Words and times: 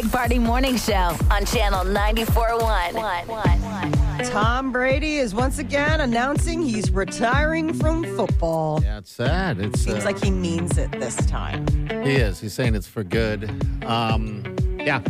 Big 0.00 0.10
Party 0.10 0.38
Morning 0.38 0.78
Show 0.78 1.14
on 1.30 1.44
Channel 1.44 1.84
94.1. 1.84 4.30
Tom 4.30 4.72
Brady 4.72 5.16
is 5.16 5.34
once 5.34 5.58
again 5.58 6.00
announcing 6.00 6.62
he's 6.62 6.90
retiring 6.90 7.74
from 7.74 8.04
football. 8.16 8.80
Yeah, 8.82 8.96
it's 8.96 9.12
sad. 9.12 9.60
It 9.60 9.76
Seems 9.76 10.04
uh, 10.04 10.06
like 10.06 10.24
he 10.24 10.30
means 10.30 10.78
it 10.78 10.90
this 10.92 11.16
time. 11.26 11.66
He 12.02 12.14
is. 12.14 12.40
He's 12.40 12.54
saying 12.54 12.76
it's 12.76 12.86
for 12.86 13.04
good. 13.04 13.44
Um, 13.84 14.56
yeah. 14.78 15.02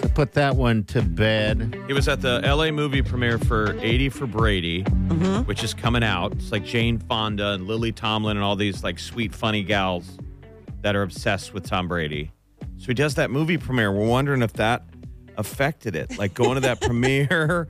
So 0.00 0.08
put 0.14 0.32
that 0.32 0.56
one 0.56 0.84
to 0.84 1.02
bed. 1.02 1.78
He 1.86 1.92
was 1.92 2.08
at 2.08 2.22
the 2.22 2.40
LA 2.40 2.70
movie 2.70 3.02
premiere 3.02 3.36
for 3.38 3.78
80 3.80 4.08
for 4.08 4.26
Brady, 4.26 4.82
Mm-hmm. 4.82 5.42
which 5.42 5.62
is 5.62 5.74
coming 5.74 6.02
out. 6.04 6.32
It's 6.32 6.52
like 6.52 6.64
Jane 6.64 6.96
Fonda 6.98 7.50
and 7.50 7.66
Lily 7.66 7.92
Tomlin 7.92 8.38
and 8.38 8.44
all 8.44 8.56
these 8.56 8.82
like 8.82 8.98
sweet, 8.98 9.34
funny 9.34 9.62
gals 9.62 10.16
that 10.80 10.96
are 10.96 11.02
obsessed 11.02 11.52
with 11.52 11.68
Tom 11.68 11.86
Brady. 11.86 12.32
So 12.80 12.86
he 12.86 12.94
does 12.94 13.16
that 13.16 13.30
movie 13.30 13.58
premiere. 13.58 13.92
We're 13.92 14.06
wondering 14.08 14.40
if 14.40 14.54
that 14.54 14.84
affected 15.36 15.94
it. 15.94 16.16
Like 16.16 16.32
going 16.32 16.54
to 16.54 16.60
that 16.60 16.80
premiere, 16.86 17.68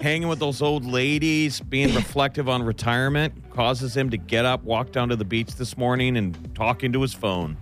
hanging 0.00 0.28
with 0.28 0.38
those 0.38 0.62
old 0.62 0.84
ladies, 0.84 1.58
being 1.58 1.92
reflective 1.92 2.48
on 2.48 2.62
retirement 2.62 3.50
causes 3.50 3.96
him 3.96 4.10
to 4.10 4.16
get 4.16 4.44
up, 4.44 4.62
walk 4.62 4.92
down 4.92 5.08
to 5.08 5.16
the 5.16 5.24
beach 5.24 5.56
this 5.56 5.76
morning, 5.76 6.16
and 6.16 6.54
talk 6.54 6.84
into 6.84 7.02
his 7.02 7.12
phone. 7.12 7.56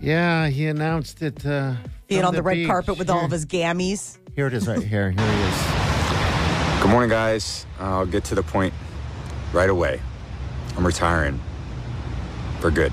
Yeah, 0.00 0.46
he 0.46 0.68
announced 0.68 1.22
it. 1.22 1.44
Uh, 1.44 1.74
Being 2.06 2.20
from 2.20 2.28
on 2.28 2.34
the, 2.36 2.42
red 2.42 2.54
beach. 2.54 2.68
carpet 2.68 2.98
with 2.98 3.08
here, 3.08 3.16
all 3.16 3.24
of 3.24 3.32
his 3.32 3.44
gammies. 3.44 4.18
Here 4.36 4.46
it 4.46 4.54
is, 4.54 4.68
right 4.68 4.80
here. 4.80 5.10
Here 5.10 5.28
he 5.28 5.42
is. 5.42 6.82
Good 6.82 6.90
morning, 6.90 7.10
guys. 7.10 7.66
I'll 7.80 8.06
get 8.06 8.22
to 8.26 8.36
the 8.36 8.44
point 8.44 8.72
right 9.52 9.70
away. 9.70 10.00
I'm 10.76 10.86
retiring 10.86 11.40
for 12.60 12.70
good. 12.70 12.92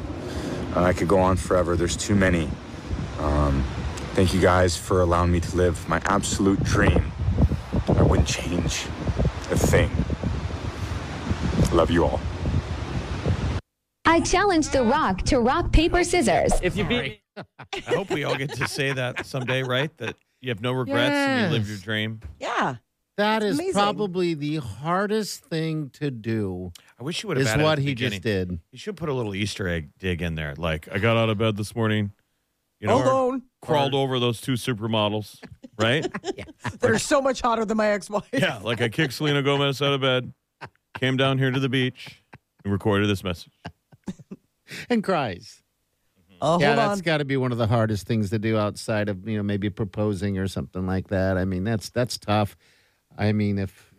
Uh, 0.75 0.83
I 0.83 0.93
could 0.93 1.07
go 1.07 1.19
on 1.19 1.37
forever. 1.37 1.75
There's 1.75 1.97
too 1.97 2.15
many. 2.15 2.49
Um, 3.19 3.63
thank 4.13 4.33
you 4.33 4.41
guys 4.41 4.77
for 4.77 5.01
allowing 5.01 5.31
me 5.31 5.39
to 5.39 5.55
live 5.55 5.87
my 5.89 6.01
absolute 6.05 6.63
dream. 6.63 7.11
I 7.89 8.03
wouldn't 8.03 8.27
change 8.27 8.85
a 9.51 9.57
thing. 9.57 9.89
Love 11.75 11.91
you 11.91 12.05
all. 12.05 12.19
I 14.05 14.19
challenge 14.21 14.69
The 14.69 14.83
Rock 14.83 15.21
to 15.23 15.39
rock, 15.39 15.71
paper, 15.71 16.03
scissors. 16.03 16.51
If 16.61 16.75
you 16.75 16.83
beat, 16.83 17.21
I 17.37 17.45
hope 17.87 18.09
we 18.09 18.23
all 18.23 18.35
get 18.35 18.51
to 18.53 18.67
say 18.67 18.91
that 18.93 19.25
someday, 19.25 19.63
right? 19.63 19.95
That 19.97 20.15
you 20.41 20.49
have 20.49 20.61
no 20.61 20.73
regrets 20.73 21.11
and 21.11 21.51
you 21.51 21.57
live 21.57 21.69
your 21.69 21.77
dream. 21.77 22.19
Yeah. 22.39 22.75
That 23.21 23.43
is 23.43 23.59
amazing. 23.59 23.73
probably 23.73 24.33
the 24.33 24.57
hardest 24.57 25.45
thing 25.45 25.89
to 25.91 26.09
do. 26.09 26.71
I 26.99 27.03
wish 27.03 27.21
you 27.21 27.27
would 27.27 27.37
have. 27.37 27.45
Is 27.45 27.51
added 27.53 27.63
what 27.63 27.77
he 27.77 27.85
beginning. 27.87 28.13
just 28.13 28.23
did. 28.23 28.59
You 28.71 28.79
should 28.79 28.97
put 28.97 29.09
a 29.09 29.13
little 29.13 29.35
Easter 29.35 29.67
egg 29.67 29.89
dig 29.99 30.23
in 30.23 30.33
there. 30.33 30.55
Like 30.57 30.87
I 30.91 30.97
got 30.97 31.17
out 31.17 31.29
of 31.29 31.37
bed 31.37 31.55
this 31.55 31.75
morning, 31.75 32.13
you 32.79 32.87
know, 32.87 32.97
or 32.97 33.03
Alone. 33.05 33.43
crawled 33.61 33.93
over 33.93 34.19
those 34.19 34.41
two 34.41 34.53
supermodels, 34.53 35.39
right? 35.77 36.07
They're 36.79 36.97
so 36.97 37.21
much 37.21 37.41
hotter 37.41 37.63
than 37.63 37.77
my 37.77 37.89
ex-wife. 37.89 38.27
yeah, 38.33 38.57
like 38.57 38.81
I 38.81 38.89
kicked 38.89 39.13
Selena 39.13 39.43
Gomez 39.43 39.81
out 39.83 39.93
of 39.93 40.01
bed, 40.01 40.33
came 40.99 41.15
down 41.15 41.37
here 41.37 41.51
to 41.51 41.59
the 41.59 41.69
beach, 41.69 42.23
and 42.63 42.73
recorded 42.73 43.07
this 43.07 43.23
message. 43.23 43.53
And 44.89 45.03
cries. 45.03 45.61
Oh, 46.41 46.57
yeah, 46.57 46.75
that's 46.75 47.01
got 47.01 47.17
to 47.17 47.25
be 47.25 47.35
one 47.35 47.51
of 47.51 47.57
the 47.57 47.67
hardest 47.67 48.07
things 48.07 48.29
to 48.29 48.39
do 48.39 48.57
outside 48.57 49.09
of 49.09 49.27
you 49.27 49.35
know 49.35 49.43
maybe 49.43 49.69
proposing 49.69 50.37
or 50.37 50.47
something 50.47 50.87
like 50.87 51.09
that. 51.09 51.37
I 51.37 51.43
mean, 51.43 51.65
that's 51.65 51.89
that's 51.89 52.17
tough. 52.17 52.55
I 53.17 53.31
mean, 53.33 53.59
if 53.59 53.93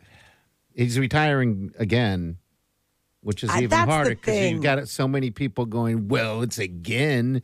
he's 0.75 0.99
retiring 0.99 1.73
again, 1.79 2.39
which 3.21 3.45
is 3.45 3.51
I- 3.51 3.63
even 3.63 3.79
harder 3.79 4.11
because 4.11 4.39
you've 4.51 4.63
got 4.63 4.89
so 4.89 5.07
many 5.07 5.31
people 5.31 5.67
going, 5.67 6.09
"Well, 6.09 6.43
it's 6.43 6.59
again." 6.59 7.43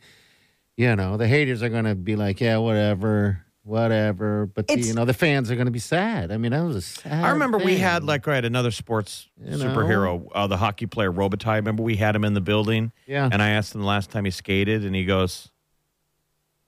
You 0.77 0.95
know, 0.95 1.17
the 1.17 1.27
haters 1.27 1.61
are 1.61 1.69
going 1.69 1.85
to 1.85 1.95
be 1.95 2.15
like, 2.15 2.39
"Yeah, 2.39 2.57
whatever, 2.57 3.45
whatever," 3.63 4.45
but 4.45 4.67
the, 4.67 4.79
you 4.79 4.93
know, 4.93 5.03
the 5.03 5.13
fans 5.13 5.51
are 5.51 5.55
going 5.55 5.65
to 5.65 5.71
be 5.71 5.79
sad. 5.79 6.31
I 6.31 6.37
mean, 6.37 6.51
that 6.51 6.63
was 6.63 6.75
a 6.77 6.81
sad. 6.81 7.25
I 7.25 7.31
remember 7.31 7.57
we 7.57 7.75
had 7.77 8.03
like 8.05 8.25
right 8.27 8.43
another 8.43 8.71
sports 8.71 9.27
You 9.43 9.57
know? 9.57 9.65
superhero, 9.65 10.25
uh, 10.33 10.47
the 10.47 10.55
hockey 10.57 10.85
player 10.85 11.11
Robitaille. 11.11 11.55
Remember 11.57 11.83
we 11.83 11.97
had 11.97 12.15
him 12.15 12.23
in 12.23 12.33
the 12.33 12.41
building, 12.41 12.91
yeah, 13.07 13.27
and 13.29 13.41
I 13.41 13.49
asked 13.49 13.75
him 13.75 13.81
the 13.81 13.87
last 13.87 14.09
time 14.09 14.23
he 14.25 14.31
skated, 14.31 14.85
and 14.85 14.95
he 14.95 15.03
goes, 15.03 15.51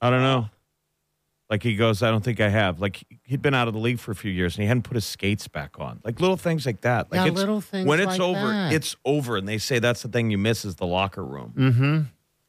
"I 0.00 0.10
don't 0.10 0.22
know." 0.22 0.50
Like 1.52 1.62
he 1.62 1.76
goes, 1.76 2.02
"I 2.02 2.10
don't 2.10 2.24
think 2.24 2.40
I 2.40 2.48
have." 2.48 2.80
Like 2.80 3.04
he'd 3.24 3.42
been 3.42 3.52
out 3.52 3.68
of 3.68 3.74
the 3.74 3.78
league 3.78 3.98
for 3.98 4.10
a 4.10 4.14
few 4.14 4.32
years, 4.32 4.56
and 4.56 4.62
he 4.62 4.68
hadn't 4.68 4.84
put 4.84 4.94
his 4.94 5.04
skates 5.04 5.48
back 5.48 5.78
on. 5.78 6.00
Like 6.02 6.18
little 6.18 6.38
things 6.38 6.64
like 6.64 6.80
that. 6.80 7.12
Like 7.12 7.20
Yeah, 7.20 7.26
it's, 7.26 7.36
little 7.36 7.60
things 7.60 7.86
when 7.86 8.00
it's 8.00 8.18
like 8.18 8.20
over, 8.22 8.48
that. 8.48 8.72
it's 8.72 8.96
over, 9.04 9.36
and 9.36 9.46
they 9.46 9.58
say 9.58 9.78
that's 9.78 10.00
the 10.00 10.08
thing 10.08 10.30
you 10.30 10.38
miss 10.38 10.64
is 10.64 10.76
the 10.76 10.86
locker 10.86 11.22
room. 11.22 11.52
mm-hmm. 11.54 12.00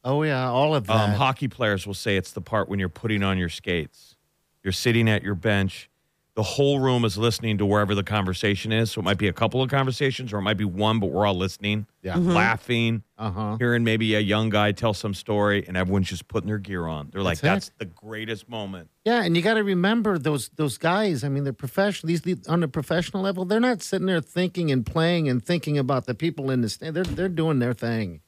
Oh 0.04 0.22
yeah, 0.22 0.48
all 0.48 0.74
of 0.74 0.86
that. 0.86 0.96
Um, 0.96 1.10
hockey 1.10 1.48
players 1.48 1.86
will 1.86 1.92
say 1.92 2.16
it's 2.16 2.32
the 2.32 2.40
part 2.40 2.70
when 2.70 2.78
you're 2.78 2.88
putting 2.88 3.22
on 3.22 3.36
your 3.36 3.50
skates. 3.50 4.16
You're 4.62 4.72
sitting 4.72 5.06
at 5.10 5.22
your 5.22 5.34
bench. 5.34 5.90
The 6.34 6.42
whole 6.42 6.80
room 6.80 7.04
is 7.04 7.16
listening 7.16 7.58
to 7.58 7.66
wherever 7.66 7.94
the 7.94 8.02
conversation 8.02 8.72
is. 8.72 8.90
So 8.90 9.00
it 9.00 9.04
might 9.04 9.18
be 9.18 9.28
a 9.28 9.32
couple 9.32 9.62
of 9.62 9.70
conversations 9.70 10.32
or 10.32 10.38
it 10.38 10.42
might 10.42 10.56
be 10.56 10.64
one, 10.64 10.98
but 10.98 11.06
we're 11.12 11.24
all 11.26 11.36
listening, 11.36 11.86
yeah. 12.02 12.16
laughing, 12.16 13.04
Uh 13.16 13.30
huh. 13.30 13.56
hearing 13.58 13.84
maybe 13.84 14.16
a 14.16 14.20
young 14.20 14.50
guy 14.50 14.72
tell 14.72 14.94
some 14.94 15.14
story, 15.14 15.64
and 15.68 15.76
everyone's 15.76 16.08
just 16.08 16.26
putting 16.26 16.48
their 16.48 16.58
gear 16.58 16.88
on. 16.88 17.10
They're 17.12 17.22
like, 17.22 17.38
That's 17.38 17.68
that's, 17.68 17.78
the 17.78 17.84
greatest 17.84 18.48
moment. 18.48 18.90
Yeah, 19.04 19.22
and 19.22 19.36
you 19.36 19.42
got 19.42 19.54
to 19.54 19.62
remember 19.62 20.18
those 20.18 20.48
those 20.56 20.76
guys. 20.76 21.22
I 21.22 21.28
mean, 21.28 21.44
they're 21.44 21.52
professional. 21.52 22.08
These 22.08 22.48
on 22.48 22.64
a 22.64 22.68
professional 22.68 23.22
level, 23.22 23.44
they're 23.44 23.60
not 23.60 23.80
sitting 23.80 24.06
there 24.08 24.20
thinking 24.20 24.72
and 24.72 24.84
playing 24.84 25.28
and 25.28 25.40
thinking 25.44 25.78
about 25.78 26.06
the 26.06 26.14
people 26.16 26.50
in 26.50 26.62
the 26.62 26.68
stand. 26.68 26.96
They're 26.96 27.04
they're 27.04 27.28
doing 27.28 27.60
their 27.60 27.74
thing. 27.74 28.22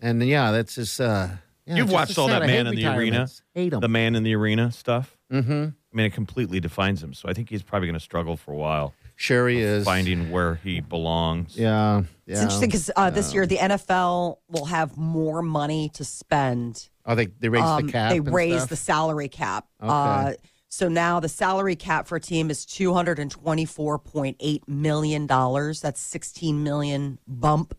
And 0.00 0.20
yeah, 0.24 0.50
that's 0.50 0.74
just. 0.74 1.00
Uh, 1.00 1.28
yeah, 1.66 1.76
You've 1.76 1.90
watched 1.90 2.18
all 2.18 2.28
that 2.28 2.42
man 2.46 2.66
in 2.66 2.74
the 2.74 2.86
arena. 2.86 3.28
Hate 3.54 3.70
them. 3.70 3.80
the 3.80 3.88
man 3.88 4.14
in 4.14 4.22
the 4.22 4.34
arena 4.34 4.72
stuff. 4.72 5.16
mm-hmm. 5.32 5.52
I 5.52 5.96
mean, 5.96 6.06
it 6.06 6.14
completely 6.14 6.58
defines 6.58 7.02
him. 7.02 7.12
So 7.12 7.28
I 7.28 7.34
think 7.34 7.50
he's 7.50 7.62
probably 7.62 7.86
going 7.86 7.94
to 7.98 8.00
struggle 8.00 8.36
for 8.38 8.52
a 8.52 8.56
while 8.56 8.94
Sure, 9.16 9.46
he 9.48 9.60
is 9.60 9.84
finding 9.84 10.30
where 10.30 10.56
he 10.56 10.80
belongs. 10.80 11.56
Yeah, 11.56 12.02
yeah. 12.26 12.32
It's 12.32 12.40
interesting 12.42 12.68
because 12.70 12.90
uh, 12.96 13.10
this 13.10 13.32
year 13.34 13.46
the 13.46 13.58
NFL 13.58 14.38
will 14.48 14.64
have 14.64 14.96
more 14.96 15.42
money 15.42 15.90
to 15.90 16.04
spend. 16.04 16.88
Oh, 17.06 17.14
they 17.14 17.26
they 17.26 17.48
raised 17.48 17.64
Um, 17.64 17.86
the 17.86 17.92
cap. 17.92 18.10
They 18.10 18.16
and 18.18 18.32
raised 18.32 18.56
stuff? 18.60 18.68
the 18.70 18.76
salary 18.76 19.28
cap. 19.28 19.66
Okay. 19.80 19.90
Uh, 19.92 20.32
so 20.68 20.88
now 20.88 21.20
the 21.20 21.28
salary 21.28 21.76
cap 21.76 22.08
for 22.08 22.16
a 22.16 22.20
team 22.20 22.50
is 22.50 22.64
two 22.64 22.94
hundred 22.94 23.18
and 23.18 23.30
twenty-four 23.30 23.98
point 23.98 24.38
eight 24.40 24.66
million 24.66 25.26
dollars. 25.26 25.80
That's 25.82 26.00
sixteen 26.00 26.64
million 26.64 27.18
bump 27.28 27.76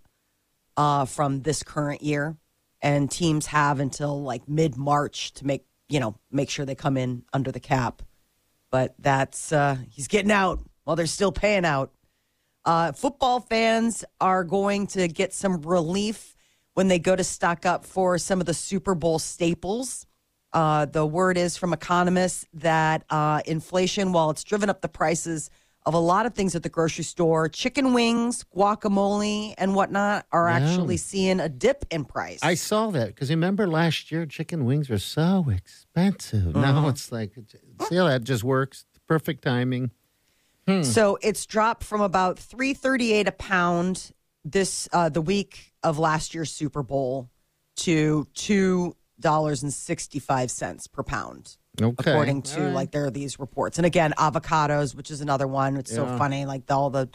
uh, 0.78 1.06
from 1.06 1.42
this 1.42 1.63
current 1.63 2.04
year, 2.04 2.38
and 2.83 3.09
teams 3.09 3.47
have 3.47 3.80
until 3.80 4.21
like 4.21 4.47
mid-March 4.47 5.33
to 5.35 5.47
make 5.47 5.65
you 5.89 6.00
know 6.00 6.15
make 6.30 6.50
sure 6.50 6.65
they 6.65 6.75
come 6.75 6.97
in 6.97 7.24
under 7.33 7.51
the 7.51 7.59
cap. 7.59 8.03
But 8.69 8.94
that's 9.00 9.51
uh, 9.51 9.77
he's 9.89 10.07
getting 10.07 10.31
out 10.31 10.59
while 10.83 10.95
they're 10.95 11.07
still 11.07 11.31
paying 11.31 11.65
out. 11.65 11.91
Uh, 12.65 12.91
football 12.91 13.39
fans 13.39 14.03
are 14.21 14.44
going 14.44 14.88
to 14.88 15.07
get 15.07 15.33
some 15.33 15.62
relief 15.62 16.35
when 16.74 16.88
they 16.88 17.00
go 17.00 17.15
to 17.15 17.24
stock 17.24 17.65
up 17.65 17.85
for 17.85 18.18
some 18.18 18.39
of 18.39 18.45
the 18.45 18.53
Super 18.53 18.95
Bowl 18.95 19.19
staples. 19.19 20.06
Uh, 20.51 20.85
the 20.85 21.06
word 21.06 21.38
is 21.38 21.57
from 21.57 21.74
economists 21.74 22.45
that 22.53 23.03
uh, 23.09 23.41
inflation, 23.45 24.12
while 24.12 24.30
it's 24.30 24.44
driven 24.44 24.69
up 24.69 24.81
the 24.81 24.89
prices 24.89 25.50
of 25.85 25.94
a 25.94 26.00
lot 26.00 26.25
of 26.25 26.33
things 26.33 26.56
at 26.56 26.63
the 26.63 26.69
grocery 26.69 27.03
store. 27.03 27.50
Chicken 27.50 27.94
wings, 27.94 28.45
guacamole, 28.56 29.53
and 29.57 29.75
whatnot 29.75 30.25
are 30.31 30.47
Yeah. 30.47 30.56
actually 30.57 30.97
seeing 30.97 31.39
a 31.39 31.50
dip 31.50 31.85
in 31.91 32.06
price. 32.06 32.39
I 32.41 32.56
saw 32.56 32.89
that 32.91 33.07
because 33.07 33.30
remember 33.30 33.68
last 33.68 34.12
year 34.12 34.25
chicken 34.25 34.65
wings 34.65 34.89
were 34.89 34.97
so 35.00 35.45
expensive. 35.53 36.56
Now 36.56 36.88
it's 36.88 37.12
like, 37.12 37.33
see 37.89 37.95
how 37.95 38.07
that 38.07 38.24
just 38.24 38.44
works. 38.44 38.85
Perfect 39.07 39.44
timing. 39.44 39.91
So 40.83 41.18
it's 41.21 41.45
dropped 41.45 41.83
from 41.83 42.00
about 42.00 42.39
three 42.39 42.74
thirty 42.74 43.12
eight 43.12 43.27
a 43.27 43.33
pound 43.33 44.13
this 44.45 44.88
uh, 44.94 45.09
the 45.09 45.21
week 45.21 45.74
of 45.83 46.00
last 46.00 46.33
year's 46.33 46.51
Super 46.51 46.81
Bowl 46.81 47.30
to 47.77 48.25
two 48.33 48.95
dollars 49.19 49.62
and 49.62 49.74
sixty 49.74 50.19
five 50.19 50.50
cents 50.50 50.88
per 50.88 51.03
pound. 51.03 51.57
Okay. 51.81 52.12
According 52.12 52.44
to 52.44 52.60
All 52.60 52.66
right. 52.68 52.74
like 52.75 52.92
there 52.92 53.06
are 53.06 53.12
these 53.12 53.40
reports, 53.40 53.78
and 53.80 53.86
again 53.86 54.14
avocados, 54.18 54.94
which 54.96 55.10
is 55.10 55.22
another 55.22 55.48
one. 55.48 55.75
It's 55.78 55.94
so 55.94 56.06
funny, 56.18 56.46
like 56.46 56.70
all 56.72 56.90
the 56.92 57.10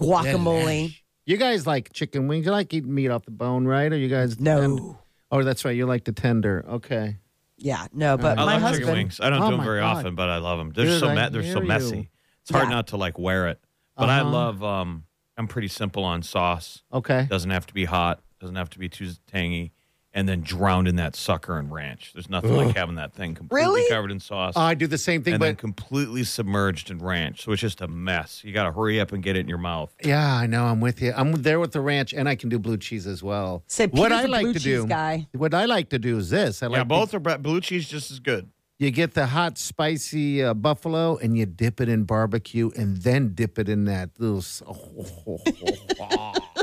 guacamole. 0.00 0.94
You 1.26 1.36
guys 1.36 1.66
like 1.66 1.92
chicken 1.92 2.28
wings? 2.28 2.44
You 2.46 2.52
like 2.52 2.72
eating 2.74 2.94
meat 2.94 3.08
off 3.08 3.24
the 3.24 3.30
bone, 3.30 3.66
right? 3.66 3.92
Or 3.92 3.96
you 3.96 4.08
guys 4.08 4.38
No. 4.38 4.98
Oh, 5.30 5.42
that's 5.42 5.64
right. 5.64 5.74
You 5.76 5.86
like 5.86 6.04
the 6.04 6.12
tender. 6.12 6.64
Okay. 6.68 7.16
Yeah, 7.56 7.86
no, 7.92 8.16
but 8.16 8.38
I 8.38 8.44
my 8.44 8.52
love 8.54 8.62
husband. 8.62 8.80
chicken 8.82 8.94
wings. 8.94 9.20
I 9.20 9.30
don't 9.30 9.42
Oh 9.42 9.50
do 9.50 9.56
them 9.56 9.64
very 9.64 9.80
God. 9.80 9.98
often, 9.98 10.14
but 10.16 10.28
I 10.28 10.38
love 10.38 10.58
them. 10.58 10.70
They're 10.74 10.86
Dude, 10.86 11.00
so 11.00 11.08
I 11.08 11.14
ma- 11.14 11.28
they're 11.28 11.42
so 11.42 11.48
hear 11.48 11.62
you. 11.62 11.68
messy. 11.68 12.10
It's 12.42 12.50
hard 12.50 12.64
Yeah. 12.68 12.74
not 12.74 12.88
to 12.88 12.96
like 12.96 13.18
wear 13.18 13.48
it. 13.48 13.60
But 13.96 14.10
I 14.10 14.20
Uh-huh. 14.20 14.30
love. 14.30 14.62
um 14.64 15.04
I'm 15.36 15.48
pretty 15.48 15.68
simple 15.68 16.04
on 16.04 16.22
sauce. 16.22 16.82
Okay. 16.92 17.26
Doesn't 17.28 17.50
have 17.50 17.66
to 17.66 17.74
be 17.74 17.84
hot. 17.86 18.22
Doesn't 18.40 18.54
have 18.56 18.70
to 18.70 18.78
be 18.78 18.88
too 18.88 19.10
tangy. 19.26 19.72
And 20.16 20.28
then 20.28 20.42
drowned 20.42 20.86
in 20.86 20.94
that 20.96 21.16
sucker 21.16 21.58
and 21.58 21.72
ranch. 21.72 22.12
There's 22.14 22.30
nothing 22.30 22.54
like 22.54 22.76
having 22.76 22.94
that 22.94 23.14
thing 23.14 23.34
completely 23.34 23.66
Really? 23.66 23.88
covered 23.90 24.12
in 24.12 24.20
sauce. 24.20 24.54
Oh, 24.54 24.60
I 24.60 24.74
do 24.74 24.86
the 24.86 24.96
same 24.96 25.24
thing, 25.24 25.34
and 25.34 25.40
but 25.40 25.46
then 25.46 25.56
completely 25.56 26.22
submerged 26.22 26.88
in 26.92 26.98
ranch. 26.98 27.42
So 27.42 27.50
it's 27.50 27.60
just 27.60 27.80
a 27.80 27.88
mess. 27.88 28.42
You 28.44 28.52
got 28.52 28.62
to 28.64 28.70
hurry 28.72 29.00
up 29.00 29.10
and 29.10 29.24
get 29.24 29.34
it 29.34 29.40
in 29.40 29.48
your 29.48 29.58
mouth. 29.58 29.92
yeah, 30.04 30.36
I 30.36 30.46
know. 30.46 30.66
I'm 30.66 30.80
with 30.80 31.02
you. 31.02 31.12
I'm 31.16 31.32
there 31.42 31.58
with 31.58 31.72
the 31.72 31.80
ranch, 31.80 32.12
and 32.14 32.28
I 32.28 32.36
can 32.36 32.48
do 32.48 32.60
blue 32.60 32.76
cheese 32.76 33.08
as 33.08 33.24
well. 33.24 33.64
Say, 33.66 33.88
what 33.88 34.10
Peter's 34.12 34.12
I 34.12 34.22
a 34.22 34.28
like 34.28 34.42
blue 34.44 34.52
to 34.52 34.58
do, 34.60 34.86
guy. 34.86 35.26
what 35.32 35.52
I 35.52 35.64
like 35.64 35.88
to 35.88 35.98
do 35.98 36.16
is 36.18 36.30
this. 36.30 36.62
I 36.62 36.66
like 36.68 36.76
yeah, 36.76 36.82
to- 36.84 36.88
both 36.88 37.12
are 37.14 37.18
blue 37.38 37.60
cheese 37.60 37.88
just 37.88 38.12
as 38.12 38.20
good. 38.20 38.48
you 38.78 38.92
get 38.92 39.14
the 39.14 39.26
hot, 39.26 39.58
spicy 39.58 40.44
uh, 40.44 40.54
buffalo, 40.54 41.16
and 41.16 41.36
you 41.36 41.44
dip 41.46 41.80
it 41.80 41.88
in 41.88 42.04
barbecue, 42.04 42.70
and 42.76 42.98
then 42.98 43.34
dip 43.34 43.58
it 43.58 43.68
in 43.68 43.84
that 43.86 44.10
little. 44.20 44.38
s- 44.38 44.62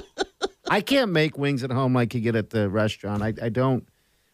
I 0.71 0.79
can't 0.79 1.11
make 1.11 1.37
wings 1.37 1.63
at 1.63 1.71
home 1.71 1.93
like 1.93 2.13
you 2.13 2.21
get 2.21 2.35
at 2.35 2.49
the 2.49 2.69
restaurant. 2.69 3.21
I, 3.21 3.33
I 3.41 3.49
don't. 3.49 3.85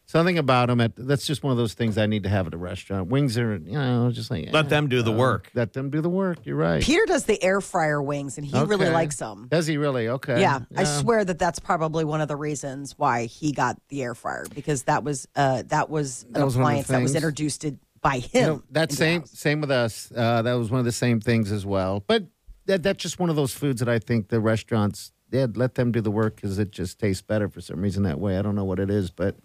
Something 0.05 0.37
about 0.37 0.67
them. 0.67 0.79
At, 0.79 0.93
that's 0.95 1.25
just 1.25 1.43
one 1.43 1.51
of 1.51 1.57
those 1.57 1.73
things 1.73 1.97
I 1.97 2.05
need 2.05 2.23
to 2.23 2.29
have 2.29 2.45
at 2.47 2.53
a 2.53 2.57
restaurant. 2.57 3.09
Wings 3.09 3.37
are, 3.39 3.55
you 3.57 3.73
know, 3.73 4.09
just 4.11 4.29
like 4.29 4.49
Let 4.53 4.67
eh, 4.67 4.69
them 4.69 4.87
do 4.87 5.01
the 5.01 5.11
uh, 5.11 5.17
work. 5.17 5.49
Let 5.55 5.73
them 5.73 5.89
do 5.89 5.99
the 5.99 6.09
work. 6.09 6.45
You're 6.45 6.55
right. 6.55 6.81
Peter 6.81 7.05
does 7.07 7.25
the 7.25 7.43
air 7.43 7.59
fryer 7.59 8.01
wings, 8.01 8.37
and 8.37 8.45
he 8.45 8.57
really 8.57 8.89
likes 8.89 9.17
them. 9.17 9.47
Does 9.49 9.65
he 9.65 9.77
really? 9.77 10.07
Okay. 10.07 10.39
Yeah, 10.39 10.59
I 10.77 10.83
swear 10.83 11.25
that 11.25 11.39
that's 11.39 11.59
probably 11.59 12.05
one 12.05 12.21
of 12.21 12.27
the 12.27 12.37
reasons 12.37 12.93
why 12.97 13.25
he 13.25 13.51
got 13.51 13.81
the 13.89 14.03
air 14.03 14.13
fryer 14.13 14.45
because 14.53 14.83
that 14.83 15.03
was 15.03 15.27
uh, 15.35 15.63
that 15.67 15.89
was 15.89 16.23
an 16.23 16.33
That 16.33 16.45
was 16.45 16.55
one 16.55 16.65
of 16.65 16.77
the 16.77 16.81
appliance 16.83 16.87
that 16.87 17.01
was 17.01 17.15
introduced 17.15 17.65
it 17.65 17.75
by 17.99 18.15
You 18.15 18.29
him. 18.31 18.47
know, 18.47 18.63
that 18.71 18.91
same 18.91 19.25
same 19.25 19.59
with 19.59 19.71
us. 19.71 20.09
Uh, 20.15 20.43
that 20.43 20.53
was 20.53 20.69
one 20.69 20.79
of 20.79 20.85
the 20.85 20.91
same 20.91 21.19
things 21.19 21.51
as 21.51 21.65
well. 21.65 22.03
But 22.05 22.27
that 22.67 22.83
that's 22.83 23.01
just 23.01 23.19
one 23.19 23.29
of 23.29 23.35
those 23.35 23.53
foods 23.53 23.79
that 23.79 23.89
I 23.89 23.99
think 23.99 24.29
the 24.29 24.39
restaurants 24.39 25.11
yeah 25.31 25.47
let 25.55 25.75
them 25.75 25.91
do 25.91 26.01
the 26.01 26.11
work 26.11 26.35
because 26.37 26.59
it 26.59 26.71
just 26.71 26.99
tastes 26.99 27.21
better 27.21 27.49
for 27.49 27.61
some 27.61 27.81
reason 27.81 28.03
that 28.03 28.19
way. 28.19 28.37
I 28.37 28.41
don't 28.41 28.55
know 28.55 28.65
what 28.65 28.79
it 28.79 28.89
is, 28.89 29.09
but 29.11 29.35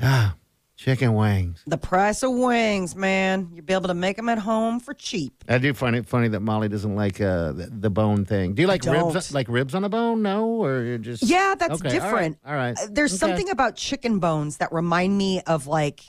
ah, 0.00 0.34
chicken 0.76 1.14
wings. 1.14 1.62
The 1.66 1.78
price 1.78 2.22
of 2.22 2.32
wings, 2.32 2.94
man. 2.94 3.50
You'll 3.52 3.64
be 3.64 3.72
able 3.74 3.88
to 3.88 3.94
make 3.94 4.16
them 4.16 4.28
at 4.28 4.38
home 4.38 4.80
for 4.80 4.94
cheap. 4.94 5.32
I 5.48 5.58
do 5.58 5.74
find 5.74 5.96
it 5.96 6.06
funny 6.06 6.28
that 6.28 6.40
Molly 6.40 6.68
doesn't 6.68 6.94
like 6.94 7.20
uh, 7.20 7.52
the, 7.52 7.68
the 7.70 7.90
bone 7.90 8.24
thing. 8.24 8.54
Do 8.54 8.62
you 8.62 8.68
like 8.68 8.82
don't. 8.82 9.12
ribs? 9.12 9.32
Like 9.32 9.48
ribs 9.48 9.74
on 9.74 9.84
a 9.84 9.88
bone? 9.88 10.22
No, 10.22 10.46
or 10.46 10.82
you're 10.82 10.98
just 10.98 11.22
Yeah, 11.24 11.54
that's 11.58 11.80
Okay, 11.80 11.88
all 11.88 11.94
right, 11.94 12.02
different. 12.02 12.38
All 12.46 12.54
right. 12.54 12.78
Uh, 12.78 12.86
There's 12.90 13.12
Okay. 13.12 13.18
something 13.18 13.50
about 13.50 13.76
chicken 13.76 14.18
bones 14.18 14.58
that 14.58 14.72
remind 14.72 15.16
me 15.18 15.40
of 15.46 15.66
like 15.66 16.00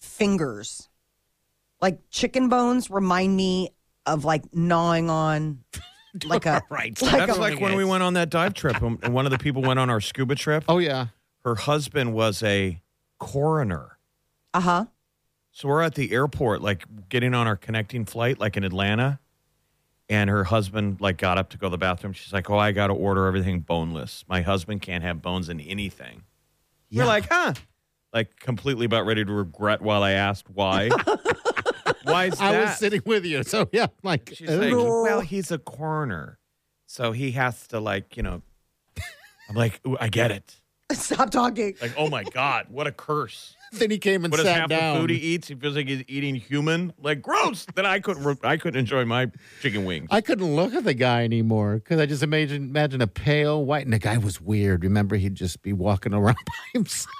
fingers. 0.00 0.88
Like 1.80 1.98
chicken 2.10 2.48
bones 2.48 2.90
remind 2.90 3.36
me 3.36 3.70
of 4.06 4.24
like 4.24 4.54
gnawing 4.54 5.10
on 5.10 5.64
like 6.24 6.46
a 6.46 6.62
Right. 6.70 7.00
like 7.02 7.12
That's 7.26 7.36
a- 7.36 7.40
like 7.40 7.60
when 7.60 7.76
we 7.76 7.84
went 7.84 8.02
on 8.02 8.14
that 8.14 8.30
dive 8.30 8.54
trip, 8.54 8.80
and 8.82 8.98
and 9.02 9.14
one 9.14 9.26
of 9.26 9.32
the 9.32 9.38
people 9.38 9.62
went 9.62 9.78
on 9.78 9.90
our 9.90 10.00
scuba 10.00 10.34
trip. 10.34 10.64
Oh 10.68 10.78
yeah. 10.78 11.06
Her 11.44 11.54
husband 11.56 12.14
was 12.14 12.42
a 12.42 12.80
coroner. 13.18 13.98
uh-huh. 14.54 14.86
So 15.52 15.68
we're 15.68 15.82
at 15.82 15.94
the 15.94 16.10
airport, 16.12 16.62
like 16.62 16.84
getting 17.08 17.32
on 17.32 17.46
our 17.46 17.56
connecting 17.56 18.04
flight, 18.06 18.40
like 18.40 18.56
in 18.56 18.64
Atlanta. 18.64 19.20
And 20.08 20.28
her 20.28 20.44
husband 20.44 21.00
like 21.00 21.16
got 21.16 21.38
up 21.38 21.50
to 21.50 21.58
go 21.58 21.66
to 21.68 21.70
the 21.70 21.78
bathroom. 21.78 22.12
She's 22.12 22.32
like, 22.32 22.50
"Oh, 22.50 22.58
I 22.58 22.72
got 22.72 22.88
to 22.88 22.92
order 22.92 23.26
everything 23.26 23.60
boneless. 23.60 24.24
My 24.28 24.42
husband 24.42 24.82
can't 24.82 25.02
have 25.04 25.22
bones 25.22 25.48
in 25.48 25.60
anything." 25.60 26.24
You're 26.90 27.06
like, 27.06 27.26
"Huh?" 27.30 27.54
Like 28.12 28.38
completely 28.38 28.84
about 28.86 29.06
ready 29.06 29.24
to 29.24 29.32
regret 29.32 29.80
while 29.80 30.02
I 30.02 30.10
asked 30.12 30.50
why. 30.50 30.90
why 32.04 32.26
is 32.26 32.38
that? 32.38 32.54
I 32.54 32.60
was 32.62 32.76
sitting 32.78 33.02
with 33.04 33.24
you, 33.24 33.42
so 33.42 33.68
yeah. 33.72 33.86
Like, 34.02 34.32
She's 34.34 34.48
like, 34.50 34.72
ooh. 34.72 35.02
"Well, 35.02 35.20
he's 35.20 35.50
a 35.50 35.58
coroner, 35.58 36.38
so 36.86 37.12
he 37.12 37.32
has 37.32 37.66
to 37.68 37.80
like, 37.80 38.16
you 38.16 38.22
know." 38.22 38.42
I'm 39.48 39.56
like, 39.56 39.80
"I 40.00 40.08
get 40.08 40.30
it." 40.30 40.56
Stop 40.92 41.30
talking. 41.30 41.74
Like, 41.80 41.94
oh 41.96 42.08
my 42.08 42.22
god, 42.24 42.66
what 42.70 42.86
a 42.86 42.92
curse! 42.92 43.56
then 43.72 43.90
he 43.90 43.98
came 43.98 44.24
and 44.24 44.30
What 44.30 44.38
is 44.38 44.46
sat 44.46 44.60
half 44.60 44.68
down. 44.68 44.94
the 44.94 45.00
food 45.00 45.10
he 45.10 45.16
eats? 45.16 45.48
He 45.48 45.54
feels 45.56 45.74
like 45.74 45.88
he's 45.88 46.04
eating 46.06 46.36
human. 46.36 46.92
Like 47.02 47.20
gross. 47.22 47.66
then 47.74 47.84
I 47.86 47.98
couldn't. 47.98 48.22
re- 48.22 48.36
I 48.44 48.56
couldn't 48.56 48.78
enjoy 48.78 49.04
my 49.04 49.30
chicken 49.62 49.84
wings. 49.84 50.08
I 50.10 50.20
couldn't 50.20 50.54
look 50.54 50.74
at 50.74 50.84
the 50.84 50.94
guy 50.94 51.24
anymore 51.24 51.76
because 51.76 51.98
I 52.00 52.06
just 52.06 52.22
imagine 52.22 52.64
imagine 52.64 53.00
a 53.00 53.06
pale 53.08 53.64
white 53.64 53.84
and 53.84 53.92
the 53.92 53.98
guy 53.98 54.18
was 54.18 54.40
weird. 54.40 54.84
Remember, 54.84 55.16
he'd 55.16 55.34
just 55.34 55.62
be 55.62 55.72
walking 55.72 56.14
around 56.14 56.36
by 56.46 56.52
himself. 56.74 57.10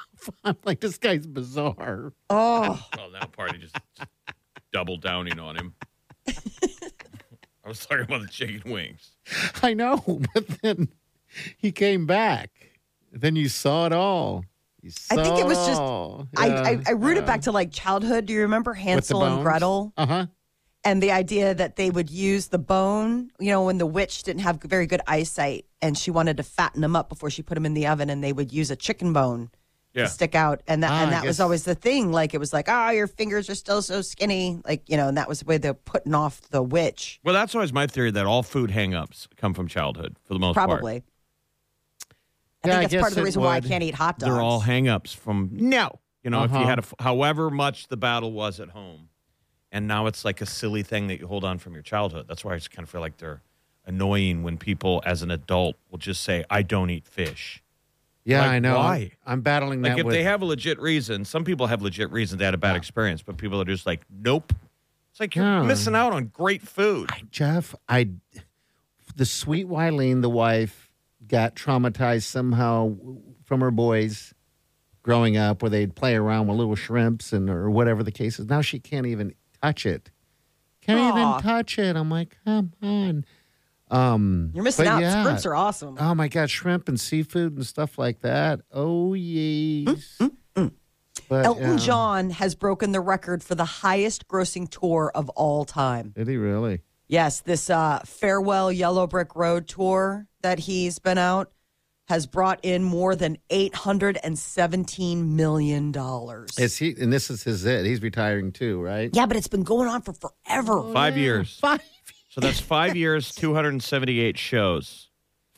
I'm 0.45 0.57
like, 0.65 0.81
this 0.81 0.97
guy's 0.97 1.27
bizarre. 1.27 2.13
Oh, 2.31 2.87
well, 2.97 3.11
that 3.13 3.33
party 3.33 3.59
just, 3.59 3.75
just 3.97 4.09
double 4.75 4.97
downing 4.99 5.39
on 5.39 5.57
him. 5.57 5.75
I 6.29 7.69
was 7.69 7.87
talking 7.87 8.05
about 8.05 8.21
the 8.23 8.29
chicken 8.29 8.71
wings. 8.71 9.13
I 9.63 9.73
know, 9.73 10.03
but 10.35 10.47
then 10.63 10.89
he 11.57 11.73
came 11.73 12.05
back. 12.07 12.51
Then 13.11 13.37
you 13.37 13.49
saw 13.49 13.87
it 13.87 13.93
all. 13.93 14.45
You 14.83 14.91
I 15.11 15.15
think 15.23 15.39
it 15.39 15.47
was 15.47 15.57
just- 15.67 15.81
all. 15.81 16.29
I, 16.37 16.49
I 16.51 16.83
I 16.89 16.93
root 16.93 17.17
it 17.17 17.25
back 17.25 17.43
to 17.43 17.53
like 17.53 17.73
childhood. 17.73 18.27
Do 18.27 18.35
you 18.35 18.41
remember 18.43 18.75
Hansel 18.75 19.25
and 19.25 19.43
Gretel 19.43 19.95
Uh 19.97 20.07
huh. 20.07 20.27
and 20.85 21.03
the 21.03 21.13
idea 21.13 21.55
that 21.55 21.77
they 21.77 21.89
would 21.89 22.11
use 22.11 22.49
the 22.49 22.59
bone? 22.59 23.31
You 23.41 23.51
know, 23.53 23.65
when 23.65 23.79
the 23.79 23.87
witch 23.87 24.25
didn't 24.25 24.43
have 24.43 24.61
very 24.63 24.87
good 24.87 25.01
eyesight 25.07 25.65
and 25.81 25.97
she 25.97 26.11
wanted 26.11 26.37
to 26.37 26.43
fatten 26.43 26.83
them 26.83 26.95
up 26.97 27.09
before 27.09 27.31
she 27.31 27.41
put 27.43 27.55
them 27.55 27.65
in 27.65 27.73
the 27.73 27.87
oven, 27.87 28.11
and 28.11 28.23
they 28.23 28.33
would 28.35 28.53
use 28.53 28.71
a 28.71 28.77
chicken 28.77 29.13
bone 29.15 29.49
Yeah. 29.95 30.05
to 30.05 30.09
stick 30.11 30.35
out, 30.35 30.61
and 30.67 30.83
that 30.83 30.91
Ah, 30.91 31.03
and 31.03 31.09
I 31.11 31.21
that 31.21 31.25
was 31.25 31.39
always 31.41 31.63
the 31.65 31.75
thing. 31.77 32.11
Like 32.11 32.35
it 32.35 32.39
was 32.39 32.53
like, 32.53 32.67
oh, 32.69 32.91
your 32.91 33.07
fingers 33.07 33.49
are 33.49 33.55
still 33.55 33.81
so 33.81 34.03
skinny, 34.03 34.61
like 34.67 34.83
you 34.89 34.97
know, 34.97 35.07
and 35.09 35.17
that 35.17 35.29
was 35.29 35.41
the 35.41 35.47
way 35.47 35.57
they're 35.59 35.73
putting 35.75 36.15
off 36.15 36.41
the 36.51 36.63
witch. 36.63 37.21
Well, 37.23 37.33
that's 37.35 37.55
always 37.55 37.73
my 37.73 37.87
theory 37.87 38.11
that 38.11 38.27
all 38.27 38.43
food 38.43 38.71
hang-ups 38.73 39.29
come 39.37 39.55
from 39.55 39.69
childhood 39.69 40.17
for 40.25 40.35
the 40.35 40.41
most 40.41 40.57
part. 40.57 40.69
Probably. 40.69 41.03
I 42.65 42.69
Yeah, 42.69 42.79
think 42.81 42.91
that's 42.91 43.01
part 43.03 43.13
of 43.13 43.17
the 43.17 43.21
guess 43.21 43.23
it 43.23 43.25
reason 43.25 43.43
why 43.43 43.55
I 43.57 43.61
can't 43.61 43.83
eat 43.85 43.95
hot 43.95 44.19
dogs. 44.19 44.33
They're 44.33 44.41
all 44.43 44.61
hang-ups 44.61 45.13
from 45.13 45.51
no. 45.53 46.01
You 46.23 46.31
know, 46.31 46.43
if 46.45 46.51
you 46.51 46.57
Uh-huh. 46.57 46.67
had 46.67 46.79
a, 46.79 47.03
however 47.03 47.51
much 47.51 47.89
the 47.89 47.97
battle 47.97 48.33
was 48.33 48.59
at 48.59 48.71
home, 48.71 49.11
and 49.71 49.87
now 49.87 50.07
it's 50.07 50.25
like 50.25 50.41
a 50.41 50.47
silly 50.47 50.83
thing 50.83 51.07
that 51.09 51.21
you 51.21 51.27
hold 51.27 51.45
on 51.45 51.59
from 51.59 51.75
your 51.75 51.83
childhood. 51.83 52.27
That's 52.29 52.45
why 52.45 52.53
I 52.55 52.57
just 52.57 52.71
kind 52.71 52.85
of 52.85 52.91
feel 52.91 53.01
like 53.03 53.19
they're 53.19 53.43
annoying 53.85 54.43
when 54.43 54.57
people, 54.57 55.03
as 55.05 55.21
an 55.23 55.31
adult, 55.31 55.77
will 55.91 55.99
just 55.99 56.23
say, 56.23 56.45
"I 56.49 56.63
don't 56.63 56.89
eat 56.91 57.07
fish." 57.07 57.63
Yeah, 58.25 58.41
Like, 58.41 58.51
I 58.53 58.59
know. 58.59 58.77
why? 58.79 59.11
I'm 59.27 59.43
battling 59.43 59.83
Like 59.83 59.93
that 59.93 59.99
if 60.01 60.07
with. 60.07 60.15
they 60.15 60.23
have 60.23 60.41
a 60.41 60.47
legit 60.47 60.81
reason, 60.81 61.25
some 61.27 61.45
people 61.45 61.67
have 61.67 61.83
legit 61.83 62.11
reason 62.11 62.39
they 62.39 62.45
had 62.47 62.55
a 62.55 62.59
bad 62.59 62.75
experience, 62.77 63.23
but 63.23 63.37
people 63.37 63.61
are 63.61 63.65
just 63.67 63.85
like, 63.87 64.01
"Nope." 64.11 64.53
It's 65.11 65.21
like 65.21 65.37
you're 65.37 65.45
Yeah. 65.45 65.63
missing 65.63 65.95
out 65.95 66.13
on 66.13 66.27
great 66.27 66.63
food. 66.63 67.11
Jeff, 67.31 67.75
I 67.89 68.09
the 69.17 69.27
sweet 69.27 69.67
Wileen, 69.69 70.23
the 70.23 70.31
wife, 70.31 70.91
got 71.29 71.55
traumatized 71.55 72.23
somehow 72.25 72.97
from 73.45 73.61
her 73.61 73.71
boys 73.71 74.33
growing 75.03 75.37
up, 75.37 75.63
where 75.63 75.69
they'd 75.71 75.95
play 75.95 76.15
around 76.17 76.47
with 76.49 76.57
little 76.57 76.75
shrimps 76.75 77.33
and 77.33 77.49
or 77.51 77.71
whatever 77.71 78.03
the 78.03 78.11
case 78.11 78.39
is. 78.41 78.47
Now 78.47 78.63
she 78.63 78.79
can't 78.81 79.07
even 79.07 79.35
touch 79.63 79.85
it. 79.87 80.11
Can't 80.81 80.99
Aw. 80.99 81.11
even 81.37 81.43
touch 81.43 81.79
it. 81.79 81.95
I'm 81.95 82.11
like, 82.11 82.37
come 82.45 82.73
on. 82.83 83.25
Um, 83.91 84.51
You're 84.55 84.65
missing 84.65 84.87
out. 84.87 85.01
yeah. 85.01 85.23
Shrimps 85.23 85.47
are 85.47 85.55
awesome. 85.55 85.97
Oh 86.01 86.15
my 86.15 86.29
god, 86.29 86.51
shrimp 86.51 86.89
and 86.89 86.99
seafood 86.99 87.57
and 87.57 87.67
stuff 87.67 87.99
like 87.99 88.21
that. 88.21 88.61
Oh 88.73 89.15
yes. 89.15 90.21
But, 91.29 91.47
Elton 91.47 91.73
yeah. 91.73 91.77
John 91.79 92.31
has 92.31 92.55
broken 92.55 92.93
the 92.93 93.01
record 93.01 93.43
for 93.43 93.55
the 93.55 93.65
highest 93.65 94.29
grossing 94.29 94.69
tour 94.69 95.11
of 95.15 95.29
all 95.31 95.65
time. 95.65 96.13
Did 96.15 96.29
he 96.29 96.37
really? 96.37 96.81
Yes, 97.07 97.41
this 97.41 97.71
uh, 97.71 98.01
Farewell 98.05 98.73
Yellow 98.73 99.07
Brick 99.07 99.35
Road 99.37 99.69
tour 99.69 100.27
that 100.43 100.59
he's 100.59 100.99
been 100.99 101.19
out 101.19 101.53
has 102.09 102.27
brought 102.27 102.61
in 102.63 102.83
more 102.83 103.17
than 103.17 103.39
$817 103.51 105.27
million. 105.29 105.95
Is 106.59 106.77
he? 106.77 106.95
And 107.01 107.13
this 107.13 107.31
is 107.31 107.43
his 107.43 107.65
it. 107.65 107.87
He's 107.87 108.03
retiring 108.03 108.53
too, 108.53 108.81
right? 108.83 109.11
yeah, 109.13 109.25
but 109.27 109.37
it's 109.37 109.49
been 109.49 109.63
going 109.63 109.89
on 109.89 110.03
for 110.03 110.13
forever. 110.13 110.93
Five 110.93 111.17
years. 111.17 111.59
Five. 111.59 111.81
So 112.35 112.41
that's 112.41 112.59
five 112.59 112.97
years, 112.97 113.33
278 113.37 114.37
shows, 114.37 115.09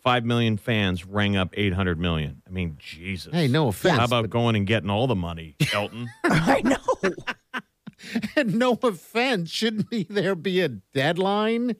5 0.02 0.26
million 0.26 0.58
fans 0.58 1.06
rang 1.06 1.34
up 1.34 1.54
800 1.54 1.98
million. 1.98 2.42
I 2.46 2.50
mean, 2.50 2.76
Jesus. 2.78 3.32
Hey, 3.32 3.48
no 3.48 3.68
offense. 3.68 3.98
How 3.98 4.04
about 4.04 4.24
but- 4.24 4.30
going 4.30 4.56
and 4.56 4.66
getting 4.66 4.90
all 4.90 5.06
the 5.06 5.14
money, 5.14 5.56
Elton? 5.72 6.10
I 6.24 6.60
know. 6.60 7.14
And 8.36 8.58
no 8.58 8.78
offense. 8.82 9.50
Shouldn't 9.50 9.88
be 9.88 10.02
there 10.02 10.34
be 10.34 10.60
a 10.60 10.68
deadline? 10.68 11.76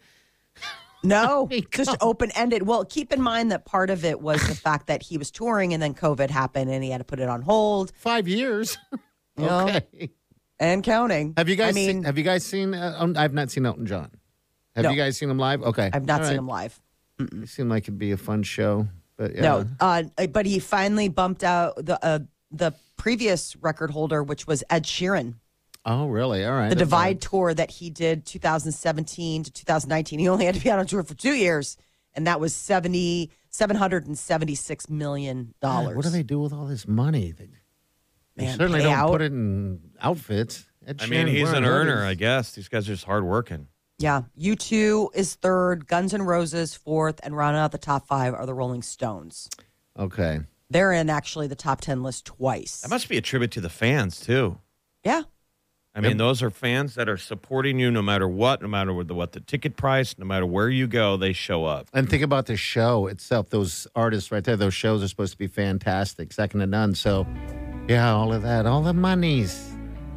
No, 1.03 1.47
mean, 1.47 1.67
just 1.71 1.95
open 2.01 2.31
ended. 2.35 2.63
Well, 2.63 2.87
keep 2.87 3.13
in 3.13 3.21
mind 3.21 3.53
that 3.53 3.67
part 3.67 3.91
of 3.91 4.03
it 4.03 4.23
was 4.23 4.49
the 4.49 4.55
fact 4.55 4.87
that 4.87 5.03
he 5.03 5.19
was 5.19 5.31
touring 5.31 5.75
and 5.75 5.83
then 5.83 5.93
COVID 5.93 6.31
happened 6.31 6.71
and 6.71 6.83
he 6.83 6.89
had 6.89 6.99
to 6.99 7.05
put 7.05 7.21
it 7.21 7.29
on 7.29 7.43
hold 7.43 7.93
Five 7.95 8.27
years. 8.27 8.79
You 9.37 9.45
know? 9.45 9.69
okay. 9.69 10.11
and 10.59 10.83
counting. 10.83 11.35
Have 11.37 11.51
you 11.51 11.57
guys 11.57 11.69
I 11.69 11.73
mean, 11.73 11.87
seen, 11.87 12.05
have 12.05 12.17
you 12.17 12.25
guys 12.25 12.47
seen 12.47 12.73
uh, 12.73 12.97
um, 12.99 13.15
I've 13.15 13.35
not 13.35 13.51
seen 13.51 13.67
Elton 13.67 13.85
John. 13.85 14.11
Have 14.77 14.85
No. 14.85 14.91
you 14.91 14.97
guys 14.97 15.17
seen 15.17 15.29
him 15.31 15.39
live? 15.39 15.63
Okay. 15.63 15.91
I've 15.93 16.05
not 16.07 16.21
All 16.21 16.27
seen 16.29 16.35
right. 16.35 16.39
him 16.39 16.49
live. 16.49 16.81
It 17.43 17.49
seemed 17.49 17.71
like 17.71 17.85
it'd 17.85 17.99
be 17.99 18.13
a 18.13 18.17
fun 18.17 18.43
show. 18.43 18.87
But 19.17 19.35
yeah. 19.35 19.41
No, 19.41 19.65
uh, 19.81 20.03
but 20.31 20.45
he 20.47 20.59
finally 20.59 21.09
bumped 21.09 21.43
out 21.43 21.75
the 21.85 21.99
uh, 22.05 22.19
the 22.51 22.73
previous 22.99 23.57
record 23.57 23.91
holder, 23.91 24.23
which 24.23 24.47
was 24.47 24.63
Ed 24.69 24.85
Sheeran. 24.85 25.35
Oh, 25.87 26.07
really? 26.09 26.45
All 26.45 26.53
right. 26.53 26.69
The 26.69 26.75
That's 26.75 26.81
Divide 26.91 27.21
tour 27.23 27.55
that 27.55 27.71
he 27.71 27.89
did 27.91 28.27
2017 28.27 29.45
to 29.45 29.51
2019. 29.53 30.19
He 30.19 30.29
only 30.29 30.45
had 30.45 30.57
to 30.57 30.61
be 30.61 30.71
out 30.71 30.79
on 30.79 30.87
tour 30.87 31.03
for 31.05 31.15
two 31.15 31.33
years, 31.33 31.77
and 32.15 32.27
that 32.27 32.39
was 32.41 32.55
70 32.55 33.31
776 33.49 34.91
million 34.91 35.55
all 35.63 35.71
right. 35.71 35.81
dollars. 35.85 35.97
What 35.97 36.05
do 36.05 36.11
they 36.11 36.23
do 36.23 36.41
with 36.41 36.53
all 36.53 36.67
this 36.67 36.87
money? 36.87 37.33
They, 37.33 37.49
they 38.37 38.45
Man, 38.45 38.59
certainly 38.59 38.83
don't 38.83 38.93
out. 38.93 39.11
put 39.13 39.23
it 39.23 39.33
in 39.33 39.81
outfits. 40.01 40.67
Ed 40.87 41.01
I 41.01 41.07
mean, 41.07 41.27
he's 41.27 41.49
an 41.53 41.65
wearing 41.65 41.89
earner. 41.89 42.05
I 42.05 42.15
guess. 42.15 42.53
These 42.53 42.69
guys 42.69 42.87
are 42.89 42.93
just 42.93 43.05
hardworking. 43.05 43.69
Yeah, 43.99 44.23
U2 44.39 45.09
is 45.15 45.35
third, 45.37 45.87
Guns 45.87 46.13
N' 46.13 46.23
Roses 46.23 46.75
fourth, 46.75 47.19
and 47.23 47.35
rounding 47.37 47.61
out 47.61 47.73
the 47.73 47.79
top 47.79 48.07
five 48.07 48.35
are 48.35 48.45
the 48.45 48.53
Rolling 48.55 48.83
Stones. 48.83 49.49
Okay. 49.99 50.41
They're 50.69 50.93
in 50.93 51.09
actually 51.09 51.47
the 51.47 51.55
top 51.55 51.81
10 51.81 52.03
list 52.03 52.27
twice. 52.27 52.83
That 52.83 52.91
must 52.91 53.09
be 53.09 53.17
a 53.17 53.23
tribute 53.23 53.53
to 53.53 53.61
the 53.61 53.71
fans, 53.71 54.21
too. 54.21 54.59
yeah. 55.05 55.23
I 55.95 56.01
mean, 56.01 56.19
those 56.19 56.43
are 56.43 56.51
fans 56.51 56.95
that 56.97 57.09
are 57.09 57.17
supporting 57.17 57.79
you 57.79 57.91
no 57.91 58.03
matter 58.03 58.29
what, 58.29 58.61
no 58.61 58.69
matter 58.69 58.93
what 58.93 59.09
the, 59.09 59.15
what 59.15 59.33
the 59.33 59.41
ticket 59.41 59.79
price, 59.79 60.15
no 60.19 60.27
matter 60.27 60.45
where 60.45 60.69
you 60.69 60.87
go, 60.87 61.17
they 61.17 61.33
show 61.33 61.65
up. 61.65 61.89
And 61.95 62.07
think 62.11 62.23
about 62.23 62.45
the 62.45 62.57
show 62.59 63.07
itself. 63.07 63.49
Those 63.49 63.87
artists 63.97 64.31
right 64.31 64.45
there, 64.45 64.57
those 64.59 64.75
shows 64.75 65.03
are 65.03 65.09
supposed 65.09 65.33
to 65.33 65.39
be 65.39 65.47
fantastic, 65.47 66.35
second 66.35 66.61
to 66.61 66.67
none. 66.67 66.95
So, 66.95 67.27
yeah, 67.89 68.13
all 68.13 68.35
of 68.35 68.43
that, 68.43 68.67
all 68.67 68.83
the 68.83 68.93
monies. 68.93 69.73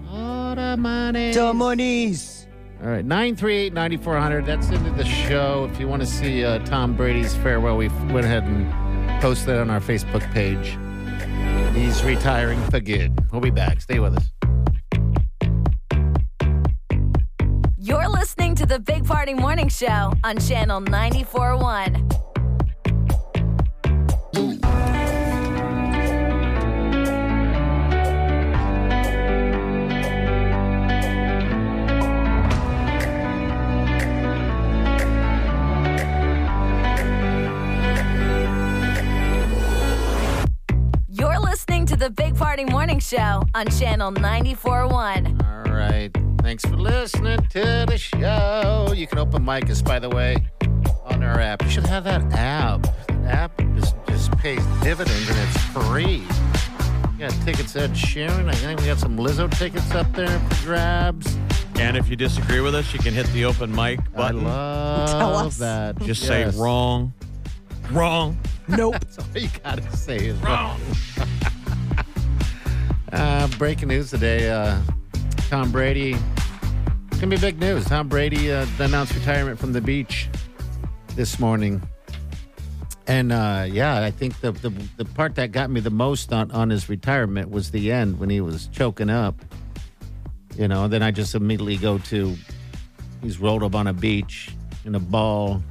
All 0.10 0.54
the 0.54 0.76
money. 0.76 1.32
The 1.32 1.54
monies. 1.54 2.39
All 2.82 2.88
right, 2.88 3.04
938 3.04 3.74
9400. 3.74 4.46
That's 4.46 4.70
into 4.70 4.90
the 4.92 5.04
show. 5.04 5.70
If 5.70 5.82
you 5.82 5.88
want 5.90 6.02
to 6.02 6.06
see 6.06 6.46
uh, 6.46 6.60
Tom 6.60 6.96
Brady's 6.96 7.36
farewell, 7.36 7.76
we 7.76 7.90
went 8.12 8.26
ahead 8.26 8.44
and 8.44 9.22
posted 9.22 9.50
it 9.50 9.58
on 9.58 9.70
our 9.70 9.82
Facebook 9.82 10.22
page. 10.32 10.78
He's 11.76 12.02
retiring 12.06 12.62
for 12.70 12.80
good. 12.80 13.20
We'll 13.34 13.42
be 13.42 13.50
back. 13.50 13.82
Stay 13.82 14.00
with 14.00 14.16
us. 14.16 14.32
You're 17.78 18.08
listening 18.08 18.56
to 18.56 18.66
the 18.66 18.80
Big 18.80 19.04
Party 19.04 19.34
Morning 19.34 19.68
Show 19.68 20.14
on 20.24 20.38
Channel 20.38 20.82
94.1. 20.82 22.29
Show 43.10 43.44
on 43.56 43.66
Channel 43.80 44.12
94.1. 44.12 45.42
All 45.68 45.74
right. 45.74 46.12
Thanks 46.44 46.64
for 46.64 46.76
listening 46.78 47.40
to 47.50 47.86
the 47.88 47.98
show. 47.98 48.94
You 48.96 49.08
can 49.08 49.18
open 49.18 49.44
mic 49.44 49.68
us, 49.70 49.82
by 49.82 49.98
the 49.98 50.10
way, 50.10 50.36
on 51.06 51.24
our 51.24 51.40
app. 51.40 51.64
You 51.64 51.70
should 51.70 51.88
have 51.88 52.04
that 52.04 52.22
app. 52.34 52.84
That 53.08 53.26
app 53.26 53.58
just, 53.76 53.96
just 54.08 54.32
pays 54.38 54.64
dividends 54.84 55.28
and 55.28 55.40
it's 55.40 55.58
free. 55.88 56.24
You 57.14 57.18
got 57.28 57.32
tickets 57.46 57.76
Ed 57.76 57.92
Sheeran. 57.92 58.48
I 58.48 58.54
think 58.54 58.80
we 58.80 58.86
got 58.86 59.00
some 59.00 59.18
Lizzo 59.18 59.50
tickets 59.58 59.90
up 59.92 60.12
there 60.14 60.40
for 60.40 60.66
grabs. 60.66 61.36
And 61.76 61.98
if 61.98 62.10
you 62.10 62.16
disagree 62.16 62.60
with 62.60 62.76
us, 62.76 62.94
you 62.94 63.00
can 63.00 63.14
hit 63.14 63.26
the 63.28 63.46
open 63.46 63.74
mic 63.74 64.00
button. 64.14 64.42
I 64.46 64.50
love 64.50 65.10
Tell 65.10 65.36
us. 65.36 65.58
that. 65.58 65.98
Just 66.02 66.22
Yes. 66.24 66.54
say 66.56 66.62
wrong. 66.62 67.14
Wrong. 67.92 68.38
Nope. 68.68 68.94
That's 69.00 69.18
all 69.18 69.26
you 69.36 69.50
got 69.64 69.78
to 69.82 69.98
say 69.98 70.18
is 70.18 70.38
wrong. 70.42 70.80
uh, 73.12 73.48
breaking 73.58 73.90
news 73.90 74.10
today. 74.10 74.50
Uh, 74.50 74.80
Tom 75.50 75.72
Brady. 75.72 76.16
It's 77.12 77.20
going 77.20 77.30
to 77.32 77.38
be 77.38 77.42
big 77.42 77.60
news. 77.60 77.86
Tom 77.86 78.08
Brady 78.08 78.52
uh, 78.52 78.66
announced 78.80 79.14
retirement 79.14 79.60
from 79.60 79.74
the 79.74 79.82
beach 79.82 80.30
this 81.16 81.40
morning. 81.40 81.82
And 83.08 83.32
uh, 83.32 83.66
yeah, 83.68 84.04
I 84.04 84.12
think 84.12 84.40
the, 84.40 84.52
the 84.52 84.70
the 84.98 85.06
part 85.06 85.34
that 85.36 85.52
got 85.52 85.72
me 85.72 85.80
the 85.80 85.90
most 85.90 86.32
on, 86.32 86.52
on 86.52 86.70
his 86.70 86.90
retirement 86.90 87.50
was 87.50 87.72
the 87.72 87.92
end 87.92 88.20
when 88.20 88.30
he 88.30 88.40
was 88.40 88.68
choking 88.68 89.10
up. 89.10 89.36
You 90.56 90.68
know, 90.68 90.88
then 90.88 91.02
I 91.02 91.10
just 91.10 91.34
immediately 91.34 91.78
go 91.78 91.98
to 91.98 92.36
he's 93.24 93.40
rolled 93.40 93.64
up 93.64 93.74
on 93.74 93.88
a 93.88 93.94
beach 93.94 94.52
in 94.86 94.94
a 94.94 95.00
ball 95.00 95.64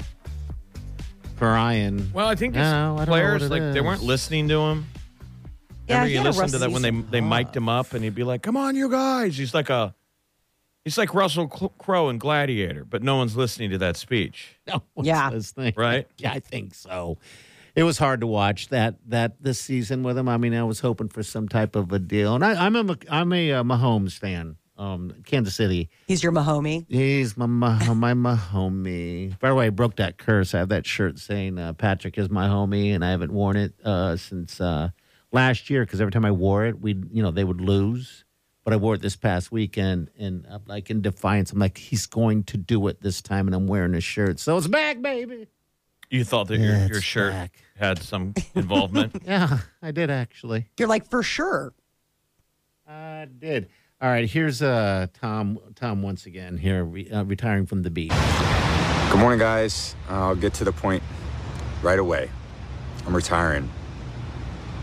crying. 1.38 2.10
Well, 2.12 2.26
I 2.26 2.34
think 2.34 2.54
these 2.54 2.62
No, 2.62 2.96
I 2.98 3.04
players 3.04 3.48
like 3.48 3.72
they 3.72 3.80
weren't 3.80 4.02
listening 4.02 4.48
to 4.48 4.58
him. 4.60 4.86
Yeah, 5.88 5.94
Remember 6.04 6.10
you 6.10 6.16
had 6.18 6.26
a 6.26 6.28
listened 6.30 6.50
to 6.52 6.58
that 6.58 6.70
when 6.70 6.82
they 6.82 6.90
season. 6.90 7.10
they 7.10 7.20
mic'd 7.20 7.56
him 7.56 7.68
up 7.68 7.92
and 7.94 8.04
he'd 8.04 8.14
be 8.14 8.24
like, 8.24 8.42
"Come 8.42 8.56
on, 8.56 8.76
you 8.76 8.90
guys." 8.90 9.36
He's 9.38 9.54
like 9.54 9.70
a 9.70 9.94
he's 10.84 10.98
like 10.98 11.14
Russell 11.14 11.48
Crowe 11.48 12.08
in 12.08 12.18
Gladiator, 12.18 12.84
but 12.84 13.02
no 13.02 13.16
one's 13.16 13.36
listening 13.36 13.70
to 13.70 13.78
that 13.78 13.96
speech, 13.96 14.58
No 14.66 14.82
one's 14.94 15.06
Yeah. 15.08 15.30
listening. 15.30 15.74
right? 15.76 16.06
Yeah, 16.18 16.32
I 16.32 16.40
think 16.40 16.74
so. 16.74 17.18
It 17.74 17.84
was 17.84 17.96
hard 17.98 18.20
to 18.22 18.26
watch 18.26 18.68
that 18.68 18.96
that 19.06 19.42
this 19.42 19.60
season 19.60 20.02
with 20.02 20.18
him. 20.18 20.28
I 20.28 20.36
mean, 20.36 20.52
I 20.54 20.64
was 20.64 20.80
hoping 20.80 21.08
for 21.08 21.22
some 21.22 21.48
type 21.48 21.76
of 21.76 21.92
a 21.92 21.98
deal, 21.98 22.34
and 22.34 22.44
I, 22.44 22.66
I'm 22.66 22.74
a 22.76 22.82
Mc- 22.84 23.06
I'm 23.10 23.32
a 23.32 23.52
uh, 23.52 23.62
Mahomes 23.62 24.18
fan. 24.18 24.56
Um, 24.76 25.12
Kansas 25.26 25.56
City. 25.56 25.88
He's 26.06 26.22
your 26.22 26.30
Mahomie. 26.30 26.86
He's 26.88 27.36
my 27.36 27.46
Mah- 27.46 27.94
my 27.94 28.14
Mahomie. 28.14 29.38
By 29.40 29.48
the 29.48 29.54
way, 29.56 29.66
I 29.66 29.70
broke 29.70 29.96
that 29.96 30.18
curse. 30.18 30.54
I 30.54 30.58
have 30.58 30.68
that 30.68 30.86
shirt 30.86 31.18
saying 31.18 31.58
uh, 31.58 31.72
Patrick 31.72 32.16
is 32.18 32.30
my 32.30 32.46
homie, 32.46 32.94
and 32.94 33.04
I 33.04 33.10
haven't 33.10 33.32
worn 33.32 33.56
it 33.56 33.74
uh, 33.84 34.16
since 34.16 34.60
uh, 34.60 34.90
last 35.32 35.70
year 35.70 35.84
because 35.84 36.00
every 36.00 36.12
time 36.12 36.24
I 36.24 36.30
wore 36.30 36.64
it, 36.66 36.80
we 36.80 36.94
you 37.12 37.22
know 37.22 37.30
they 37.30 37.44
would 37.44 37.60
lose. 37.60 38.24
But 38.64 38.74
I 38.74 38.76
wore 38.76 38.94
it 38.94 39.00
this 39.00 39.16
past 39.16 39.50
weekend, 39.50 40.10
and 40.18 40.46
I'm 40.50 40.62
like 40.66 40.90
in 40.90 41.00
defiance. 41.00 41.52
I'm 41.52 41.58
like, 41.58 41.78
he's 41.78 42.04
going 42.06 42.44
to 42.44 42.58
do 42.58 42.86
it 42.88 43.00
this 43.00 43.22
time, 43.22 43.48
and 43.48 43.54
I'm 43.54 43.66
wearing 43.66 43.94
his 43.94 44.04
shirt, 44.04 44.38
so 44.38 44.58
it's 44.58 44.66
back, 44.66 45.00
baby. 45.00 45.46
You 46.10 46.22
thought 46.24 46.48
that 46.48 46.58
Yeah, 46.58 46.80
your, 46.80 46.88
your 46.88 47.00
shirt 47.00 47.32
back. 47.32 47.52
had 47.78 47.98
some 48.02 48.34
involvement. 48.54 49.14
Yeah, 49.26 49.58
I 49.80 49.90
did 49.90 50.10
actually. 50.10 50.68
You're 50.78 50.88
like, 50.88 51.08
for 51.08 51.22
sure. 51.22 51.72
I 52.86 53.26
did. 53.38 53.68
All 54.02 54.08
right, 54.10 54.28
here's 54.28 54.60
uh 54.62 55.06
Tom. 55.14 55.58
Tom 55.74 56.02
once 56.02 56.26
again 56.26 56.56
here, 56.58 56.84
re- 56.84 57.10
uh, 57.10 57.24
retiring 57.24 57.64
from 57.66 57.82
the 57.82 57.90
beat. 57.90 58.12
Good 59.10 59.18
morning, 59.18 59.38
guys. 59.38 59.96
I'll 60.10 60.36
get 60.36 60.52
to 60.54 60.64
the 60.64 60.72
point 60.72 61.02
right 61.82 61.98
away. 61.98 62.30
I'm 63.06 63.16
retiring 63.16 63.70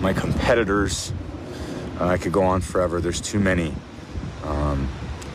my 0.00 0.12
competitors. 0.12 1.12
Uh, 2.00 2.06
I 2.06 2.18
could 2.18 2.32
go 2.32 2.42
on 2.42 2.60
forever. 2.60 3.00
There's 3.00 3.20
too 3.20 3.40
many. 3.40 3.74
Um, 4.44 4.88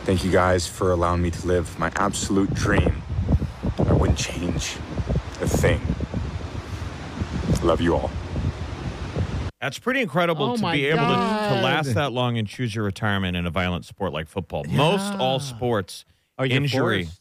thank 0.04 0.24
you 0.24 0.30
guys 0.30 0.66
for 0.66 0.92
allowing 0.92 1.22
me 1.22 1.30
to 1.30 1.46
live 1.46 1.78
my 1.78 1.92
absolute 1.96 2.52
dream. 2.54 3.02
I 3.86 3.92
wouldn't 3.92 4.18
change 4.18 4.76
a 5.40 5.48
thing. 5.48 5.80
Love 7.62 7.80
you 7.80 7.94
all. 7.94 8.10
That's 9.60 9.78
pretty 9.78 10.02
incredible 10.02 10.50
Oh 10.50 10.56
to 10.56 10.62
my 10.62 10.74
be 10.74 10.86
able 10.86 11.06
to, 11.06 11.14
to 11.14 11.60
last 11.62 11.94
that 11.94 12.12
long 12.12 12.36
and 12.36 12.46
choose 12.46 12.74
your 12.74 12.84
retirement 12.84 13.34
in 13.36 13.46
a 13.46 13.50
violent 13.50 13.86
sport 13.86 14.12
like 14.12 14.28
football. 14.28 14.64
Most 14.64 15.14
all 15.14 15.40
sports 15.40 16.04
Are 16.36 16.44
injury 16.44 17.04
forced? 17.04 17.20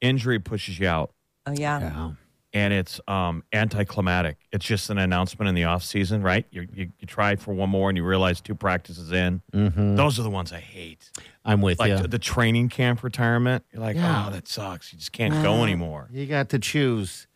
injury 0.00 0.40
pushes 0.40 0.80
you 0.80 0.88
out. 0.88 1.12
Oh 1.46 1.52
yeah. 1.52 1.80
Yeah. 1.80 2.10
And 2.54 2.72
it's 2.72 3.00
um, 3.08 3.42
anticlimactic. 3.52 4.38
It's 4.52 4.64
just 4.64 4.88
an 4.88 4.96
announcement 4.96 5.48
in 5.48 5.54
the 5.56 5.64
off 5.64 5.82
season, 5.82 6.22
right? 6.22 6.46
You, 6.50 6.66
you 6.72 6.90
you 6.98 7.06
try 7.06 7.34
for 7.36 7.52
one 7.52 7.68
more 7.68 7.90
and 7.90 7.96
you 7.98 8.04
realize 8.04 8.40
two 8.40 8.54
practices 8.54 9.12
in. 9.12 9.42
Mm-hmm. 9.52 9.96
Those 9.96 10.18
are 10.18 10.22
the 10.22 10.30
ones 10.30 10.52
I 10.52 10.60
hate. 10.60 11.10
I'm 11.44 11.60
with 11.60 11.78
Like 11.80 11.90
you. 11.90 11.98
the, 11.98 12.08
the 12.08 12.18
training 12.18 12.68
camp 12.70 13.02
retirement. 13.02 13.64
You're 13.72 13.82
like, 13.82 13.96
Yeah. 13.96 14.26
oh, 14.28 14.30
that 14.30 14.48
sucks. 14.48 14.92
You 14.92 14.98
just 14.98 15.12
can't 15.12 15.34
go 15.42 15.62
anymore. 15.64 16.08
You 16.12 16.26
got 16.26 16.48
to 16.50 16.58
choose, 16.58 17.26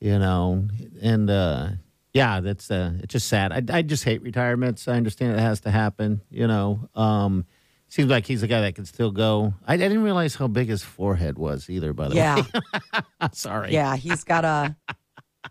you 0.00 0.18
know, 0.18 0.66
and 1.00 1.30
uh, 1.30 1.68
yeah, 2.12 2.40
that's 2.40 2.70
uh, 2.70 2.92
it's 3.02 3.12
just 3.12 3.28
sad. 3.28 3.52
I, 3.70 3.78
I 3.78 3.82
just 3.82 4.04
hate 4.04 4.20
retirements. 4.22 4.88
I 4.88 4.96
understand 4.96 5.38
it 5.38 5.40
has 5.40 5.60
to 5.60 5.70
happen, 5.70 6.22
you 6.28 6.46
know. 6.48 6.88
Um, 6.94 7.46
seems 7.88 8.10
like 8.10 8.26
he's 8.26 8.42
a 8.42 8.46
guy 8.46 8.60
that 8.62 8.74
can 8.74 8.84
still 8.84 9.10
go. 9.10 9.54
I, 9.66 9.74
I 9.74 9.76
didn't 9.76 10.02
realize 10.02 10.34
how 10.34 10.48
big 10.48 10.68
his 10.68 10.82
forehead 10.82 11.38
was 11.38 11.68
either. 11.70 11.92
By 11.92 12.08
the 12.08 12.14
way. 12.14 12.20
Yeah. 12.20 12.42
way, 13.20 13.28
sorry, 13.32 13.72
Yeah. 13.72 13.96
He's 13.96 14.24
got 14.24 14.44
a 14.44 14.76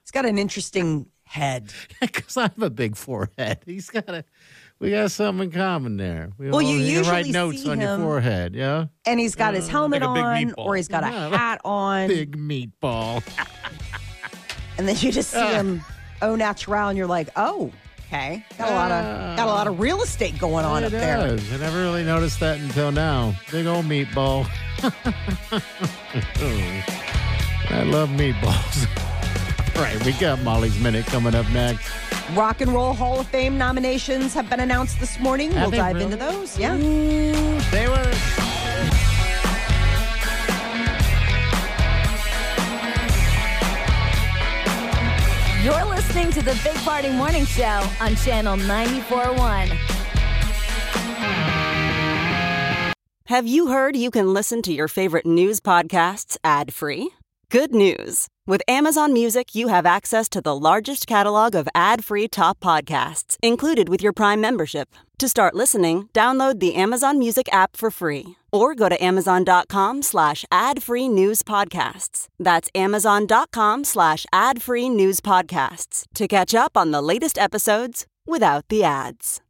he's 0.01 0.11
got 0.11 0.25
an 0.25 0.37
interesting 0.37 1.07
head. 1.23 1.71
because 2.01 2.37
I 2.37 2.43
have 2.43 2.61
a 2.61 2.69
big 2.69 2.95
forehead. 2.95 3.59
He's 3.65 3.89
got 3.89 4.09
a. 4.09 4.23
We 4.77 4.91
got 4.91 5.09
something 5.11 5.45
in 5.45 5.51
common 5.51 5.95
there. 5.95 6.31
We 6.37 6.47
Well, 6.47 6.55
all- 6.55 6.61
you 6.61 7.01
can 7.01 7.09
write 7.09 7.27
notes 7.27 7.63
see 7.63 7.69
on 7.69 7.79
your 7.79 7.97
forehead, 7.97 8.53
yeah. 8.53 8.87
And 9.05 9.19
he's 9.21 9.33
got 9.33 9.53
his 9.53 9.67
uh, 9.69 9.71
helmet 9.71 10.01
Like 10.01 10.09
on 10.09 10.45
meatball. 10.47 10.53
or 10.65 10.75
he's 10.75 10.89
got 10.89 11.03
a 11.03 11.07
hat 11.07 11.61
on. 11.63 12.09
Big 12.09 12.37
meatball. 12.37 13.23
And 14.77 14.87
then 14.87 14.97
you 14.99 15.11
just 15.11 15.31
see 15.31 15.39
uh. 15.39 15.53
him 15.53 15.81
au 16.21 16.35
natural 16.35 16.89
and 16.89 16.97
you're 16.97 17.07
like, 17.07 17.29
oh, 17.35 17.71
okay. 18.07 18.43
Got 18.57 18.69
a 18.69 18.73
lot 18.73 18.91
of 18.91 19.37
got 19.37 19.47
a 19.47 19.51
lot 19.51 19.67
of 19.67 19.79
ah. 19.79 19.81
real 19.81 20.01
estate 20.01 20.37
going 20.37 20.65
on 20.65 20.83
it 20.83 20.87
up 20.87 20.91
there. 20.91 21.17
does. 21.17 21.53
I 21.53 21.57
never 21.57 21.81
really 21.81 22.03
noticed 22.03 22.39
that 22.39 22.59
until 22.59 22.91
now. 22.91 23.33
Big 23.51 23.65
old 23.65 23.85
meatball. 23.85 24.47
I 27.69 27.83
love 27.83 28.09
meatballs. 28.09 28.87
All 29.75 29.81
right, 29.81 30.05
we 30.05 30.13
got 30.13 30.41
Molly's 30.41 30.79
Minute 30.79 31.05
coming 31.07 31.35
up 31.35 31.49
next. 31.51 31.91
Rock 32.33 32.61
and 32.61 32.71
Roll 32.73 32.93
Hall 32.93 33.19
of 33.19 33.27
Fame 33.27 33.57
nominations 33.57 34.33
have 34.33 34.49
been 34.49 34.59
announced 34.59 34.99
this 34.99 35.19
morning. 35.19 35.51
Have 35.51 35.63
we'll 35.63 35.71
they 35.71 35.77
dive 35.77 35.95
really? 35.95 36.05
into 36.05 36.17
those. 36.17 36.57
Yeah. 36.57 36.75
Ooh, 36.75 37.59
they 37.71 37.87
were. 37.87 38.54
To 46.35 46.41
the 46.41 46.59
Big 46.65 46.75
Party 46.83 47.09
Morning 47.09 47.45
Show 47.45 47.89
on 48.01 48.13
Channel 48.17 48.57
94.1. 48.57 49.69
Have 53.27 53.47
you 53.47 53.67
heard 53.67 53.95
you 53.95 54.11
can 54.11 54.33
listen 54.33 54.61
to 54.63 54.73
your 54.73 54.89
favorite 54.89 55.25
news 55.25 55.61
podcasts 55.61 56.35
ad 56.43 56.73
free? 56.73 57.09
Good 57.49 57.73
news! 57.73 58.27
With 58.45 58.61
Amazon 58.67 59.13
Music, 59.13 59.55
you 59.55 59.69
have 59.69 59.85
access 59.85 60.27
to 60.29 60.41
the 60.41 60.57
largest 60.57 61.07
catalog 61.07 61.55
of 61.55 61.69
ad 61.73 62.03
free 62.03 62.27
top 62.27 62.59
podcasts 62.59 63.37
included 63.41 63.87
with 63.87 64.03
your 64.03 64.11
Prime 64.11 64.41
membership. 64.41 64.89
To 65.19 65.29
start 65.29 65.55
listening, 65.55 66.09
download 66.13 66.59
the 66.59 66.75
Amazon 66.75 67.17
Music 67.17 67.47
app 67.53 67.77
for 67.77 67.89
free 67.89 68.35
or 68.55 68.75
go 68.75 68.89
to 68.89 69.03
amazon.com 69.03 70.01
slash 70.01 70.45
ad 70.51 70.81
free 70.81 71.07
news 71.07 71.43
podcasts. 71.43 72.27
That's 72.39 72.69
amazon.com 72.73 73.83
slash 73.83 74.25
ad 74.33 74.61
free 74.61 74.89
news 74.89 75.19
podcasts 75.19 76.05
to 76.15 76.27
catch 76.27 76.55
up 76.55 76.75
on 76.75 76.91
the 76.91 77.01
latest 77.01 77.37
episodes 77.37 78.07
without 78.25 78.65
the 78.69 78.83
ads. 78.83 79.41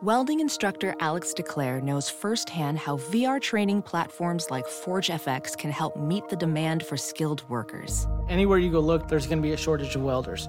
Welding 0.00 0.38
instructor 0.38 0.94
Alex 1.00 1.34
DeClaire 1.36 1.82
knows 1.82 2.08
firsthand 2.08 2.78
how 2.78 2.98
VR 2.98 3.40
training 3.40 3.82
platforms 3.82 4.48
like 4.48 4.64
ForgeFX 4.64 5.58
can 5.58 5.72
help 5.72 5.96
meet 5.96 6.28
the 6.28 6.36
demand 6.36 6.86
for 6.86 6.96
skilled 6.96 7.42
workers. 7.50 8.06
Anywhere 8.28 8.58
you 8.58 8.70
go 8.70 8.78
look, 8.78 9.08
there's 9.08 9.26
going 9.26 9.38
to 9.38 9.42
be 9.42 9.54
a 9.54 9.56
shortage 9.56 9.96
of 9.96 10.02
welders. 10.02 10.48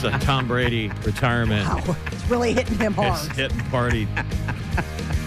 This 0.00 0.14
uh, 0.14 0.18
Tom 0.20 0.48
Brady 0.48 0.88
retirement 1.04 1.66
Wow. 1.68 1.96
It's 2.06 2.24
really 2.30 2.54
hitting 2.54 2.78
him 2.78 2.94
hard. 2.94 3.18
It's 3.26 3.36
hitting 3.36 3.58
party 3.70 4.08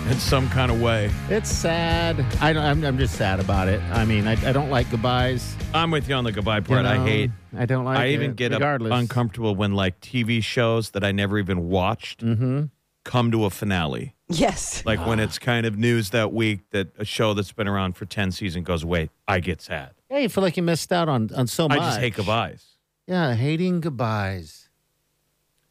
in 0.09 0.17
some 0.17 0.49
kind 0.49 0.71
of 0.71 0.81
way. 0.81 1.11
It's 1.29 1.49
sad. 1.51 2.19
I, 2.41 2.49
I'm, 2.51 2.83
I'm 2.83 2.97
just 2.97 3.15
sad 3.15 3.39
about 3.39 3.67
it. 3.67 3.79
I 3.91 4.03
mean, 4.05 4.25
I, 4.27 4.31
I 4.49 4.51
don't 4.51 4.69
like 4.71 4.89
goodbyes. 4.89 5.55
I'm 5.75 5.91
with 5.91 6.09
you 6.09 6.15
on 6.15 6.23
the 6.23 6.31
goodbye 6.31 6.57
you 6.57 6.63
part. 6.63 6.85
I 6.85 6.97
hate. 7.05 7.31
I 7.55 7.65
don't 7.67 7.85
like 7.85 7.99
I 7.99 8.05
it, 8.05 8.13
even 8.13 8.33
get 8.33 8.51
up 8.51 8.59
regardless. 8.61 8.93
uncomfortable 8.93 9.55
when 9.55 9.73
like 9.73 9.99
TV 10.01 10.43
shows 10.43 10.89
that 10.91 11.03
I 11.03 11.11
never 11.11 11.37
even 11.37 11.69
watched 11.69 12.23
Mm-hmm. 12.23 12.63
come 13.05 13.31
to 13.31 13.45
a 13.45 13.49
finale. 13.51 14.15
Yes. 14.29 14.83
Like 14.85 15.05
when 15.05 15.19
it's 15.19 15.37
kind 15.37 15.65
of 15.67 15.77
news 15.77 16.09
that 16.11 16.33
week 16.33 16.61
that 16.71 16.87
a 16.97 17.05
show 17.05 17.35
that's 17.35 17.51
been 17.51 17.67
around 17.67 17.95
for 17.95 18.05
10 18.05 18.31
seasons 18.31 18.65
goes 18.65 18.81
away, 18.83 19.09
I 19.27 19.39
get 19.39 19.61
sad. 19.61 19.91
Yeah, 20.09 20.17
you 20.19 20.29
feel 20.29 20.43
like 20.43 20.57
you 20.57 20.63
missed 20.63 20.91
out 20.91 21.09
on, 21.09 21.29
on 21.35 21.45
so 21.45 21.67
much. 21.67 21.77
I 21.79 21.81
just 21.89 21.99
hate 21.99 22.15
goodbyes. 22.15 22.65
Yeah, 23.05 23.33
hating 23.35 23.81
goodbyes. 23.81 24.62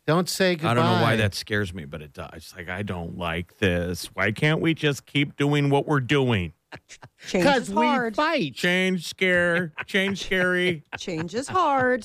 Don't 0.07 0.29
say 0.29 0.55
goodbye. 0.57 0.71
I 0.71 0.75
don't 0.75 0.85
know 0.87 1.03
why 1.03 1.17
that 1.17 1.35
scares 1.35 1.73
me, 1.73 1.85
but 1.85 2.03
it 2.03 2.13
does. 2.13 2.31
It's 2.35 2.57
like, 2.57 2.69
I 2.69 2.83
don't 2.83 3.17
like 3.17 3.59
this. 3.59 4.07
Why 4.07 4.33
can't 4.33 4.61
we 4.61 4.75
just 4.75 5.07
keep 5.07 5.37
doing 5.37 5.71
what 5.71 5.87
we're 5.87 6.01
doing? 6.01 6.53
Change 7.29 7.45
Because 7.45 7.63
is 7.69 7.75
we 7.75 7.87
hard. 7.87 8.17
fight. 8.17 8.55
Change, 8.55 9.07
scare, 9.07 9.73
change, 9.87 10.25
scary. 10.25 10.83
Change 10.99 11.35
is 11.35 11.47
hard. 11.47 12.05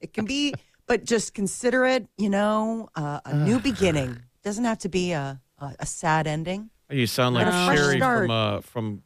it 0.00 0.12
can 0.14 0.24
be, 0.24 0.54
but 0.86 1.04
just 1.04 1.34
consider 1.34 1.84
it, 1.84 2.06
you 2.16 2.30
know, 2.30 2.88
uh, 2.94 3.20
a 3.26 3.36
new 3.36 3.58
beginning. 3.58 4.18
Doesn't 4.42 4.64
have 4.64 4.78
to 4.78 4.88
be 4.88 5.12
a, 5.12 5.40
a, 5.58 5.74
a 5.80 5.86
sad 5.86 6.26
ending. 6.26 6.70
You 6.90 7.06
sound 7.06 7.34
like 7.34 7.46
But 7.46 7.54
a 7.54 7.66
fresh 7.66 7.78
Sherry 7.78 7.96
start. 7.98 8.22
from, 8.26 8.30
uh, 8.30 8.60
from 8.62 9.02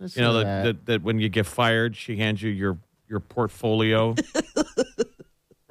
Listen 0.00 0.20
you 0.22 0.28
know, 0.28 0.34
that, 0.34 0.44
that. 0.44 0.62
that, 0.64 0.86
that 0.86 1.02
when 1.02 1.18
you 1.18 1.28
get 1.28 1.46
fired, 1.46 1.96
she 1.96 2.16
hands 2.16 2.42
you 2.42 2.50
your, 2.50 2.78
your 3.08 3.20
portfolio. 3.20 4.14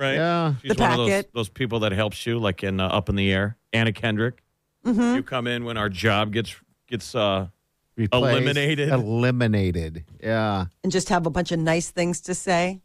right? 0.04 0.16
Yeah. 0.16 0.54
She's 0.62 0.76
The 0.76 0.82
one 0.84 0.92
of 0.92 0.98
those, 0.98 1.10
packet. 1.10 1.32
those 1.34 1.50
people 1.50 1.80
that 1.80 1.92
helps 1.92 2.26
you, 2.26 2.39
like 2.39 2.63
in 2.63 2.80
uh, 2.80 2.88
Up 2.88 3.10
in 3.10 3.16
the 3.16 3.32
Air. 3.32 3.58
Anna 3.72 3.92
Kendrick. 3.92 4.44
Mm-hmm. 4.86 5.16
You 5.16 5.24
come 5.24 5.48
in 5.48 5.63
when 5.66 5.78
our 5.78 5.89
job 5.89 6.32
gets 6.34 6.56
gets 6.88 7.16
uh, 7.16 7.48
Replaced. 7.96 8.13
eliminated. 8.32 8.89
Eliminated. 8.89 10.04
Yeah. 10.22 10.66
and 10.84 10.92
just 10.92 11.10
have 11.10 11.26
a 11.26 11.30
bunch 11.30 11.52
of 11.52 11.60
nice 11.60 11.89
things 11.89 12.22
to 12.22 12.36
say. 12.36 12.82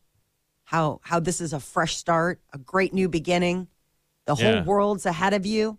How 0.64 1.00
how 1.02 1.18
this 1.20 1.40
is 1.40 1.52
a 1.52 1.60
fresh 1.60 1.96
start, 1.96 2.40
a 2.52 2.58
great 2.58 2.92
new 2.94 3.08
beginning. 3.08 3.68
The 4.26 4.34
whole 4.34 4.44
Yeah. 4.44 4.64
world's 4.64 5.06
ahead 5.06 5.34
of 5.34 5.44
you. 5.46 5.78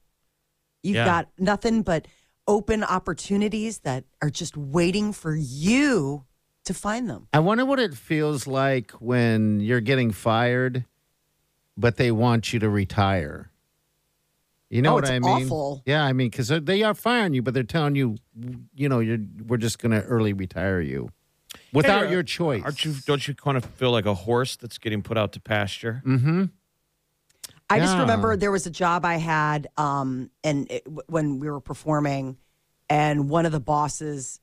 You've 0.83 0.95
Yeah. 0.97 1.05
got 1.05 1.29
nothing 1.37 1.83
but 1.83 2.07
open 2.47 2.83
opportunities 2.83 3.79
that 3.79 4.03
are 4.21 4.29
just 4.31 4.57
waiting 4.57 5.13
for 5.13 5.35
you 5.35 6.25
to 6.65 6.73
find 6.73 7.07
them. 7.09 7.27
I 7.33 7.39
wonder 7.39 7.63
what 7.65 7.79
it 7.79 7.93
feels 7.93 8.47
like 8.47 8.91
when 8.93 9.59
you're 9.59 9.81
getting 9.81 10.11
fired, 10.11 10.85
but 11.79 11.95
they 11.95 12.11
want 12.11 12.51
you 12.53 12.59
to 12.59 12.69
retire. 12.69 13.49
You 14.69 14.83
know 14.83 14.91
Oh, 14.91 14.95
what 14.95 15.05
it's 15.05 15.11
I 15.11 15.19
mean? 15.19 15.45
awful. 15.45 15.81
Yeah, 15.85 16.03
I 16.03 16.13
mean, 16.13 16.29
because 16.29 16.49
they 16.49 16.83
are 16.83 16.93
firing 16.93 17.33
you, 17.33 17.41
but 17.41 17.55
they're 17.55 17.63
telling 17.63 17.95
you, 17.95 18.17
you 18.75 18.87
know, 18.87 18.99
you're 18.99 19.17
we're 19.47 19.57
just 19.57 19.79
going 19.79 19.91
to 19.93 20.03
early 20.03 20.33
retire 20.33 20.79
you 20.81 21.09
without 21.73 22.05
Hey, 22.05 22.11
your 22.11 22.19
uh, 22.19 22.23
choice. 22.23 22.61
Aren't 22.63 22.85
you? 22.85 22.93
Don't 23.05 23.27
you 23.27 23.33
kind 23.33 23.57
of 23.57 23.65
feel 23.65 23.89
like 23.91 24.05
a 24.05 24.13
horse 24.13 24.57
that's 24.57 24.77
getting 24.77 25.01
put 25.01 25.17
out 25.17 25.31
to 25.33 25.39
pasture? 25.39 26.03
Mm-hmm. 26.05 26.45
I 27.71 27.79
just 27.79 27.97
remember 27.97 28.35
there 28.35 28.51
was 28.51 28.65
a 28.65 28.71
job 28.71 29.05
I 29.05 29.17
had, 29.17 29.67
um, 29.77 30.31
and 30.43 30.69
it, 30.71 30.87
when 31.07 31.39
we 31.39 31.49
were 31.51 31.59
performing, 31.61 32.37
and 32.89 33.29
one 33.29 33.45
of 33.45 33.51
the 33.51 33.59
bosses, 33.59 34.39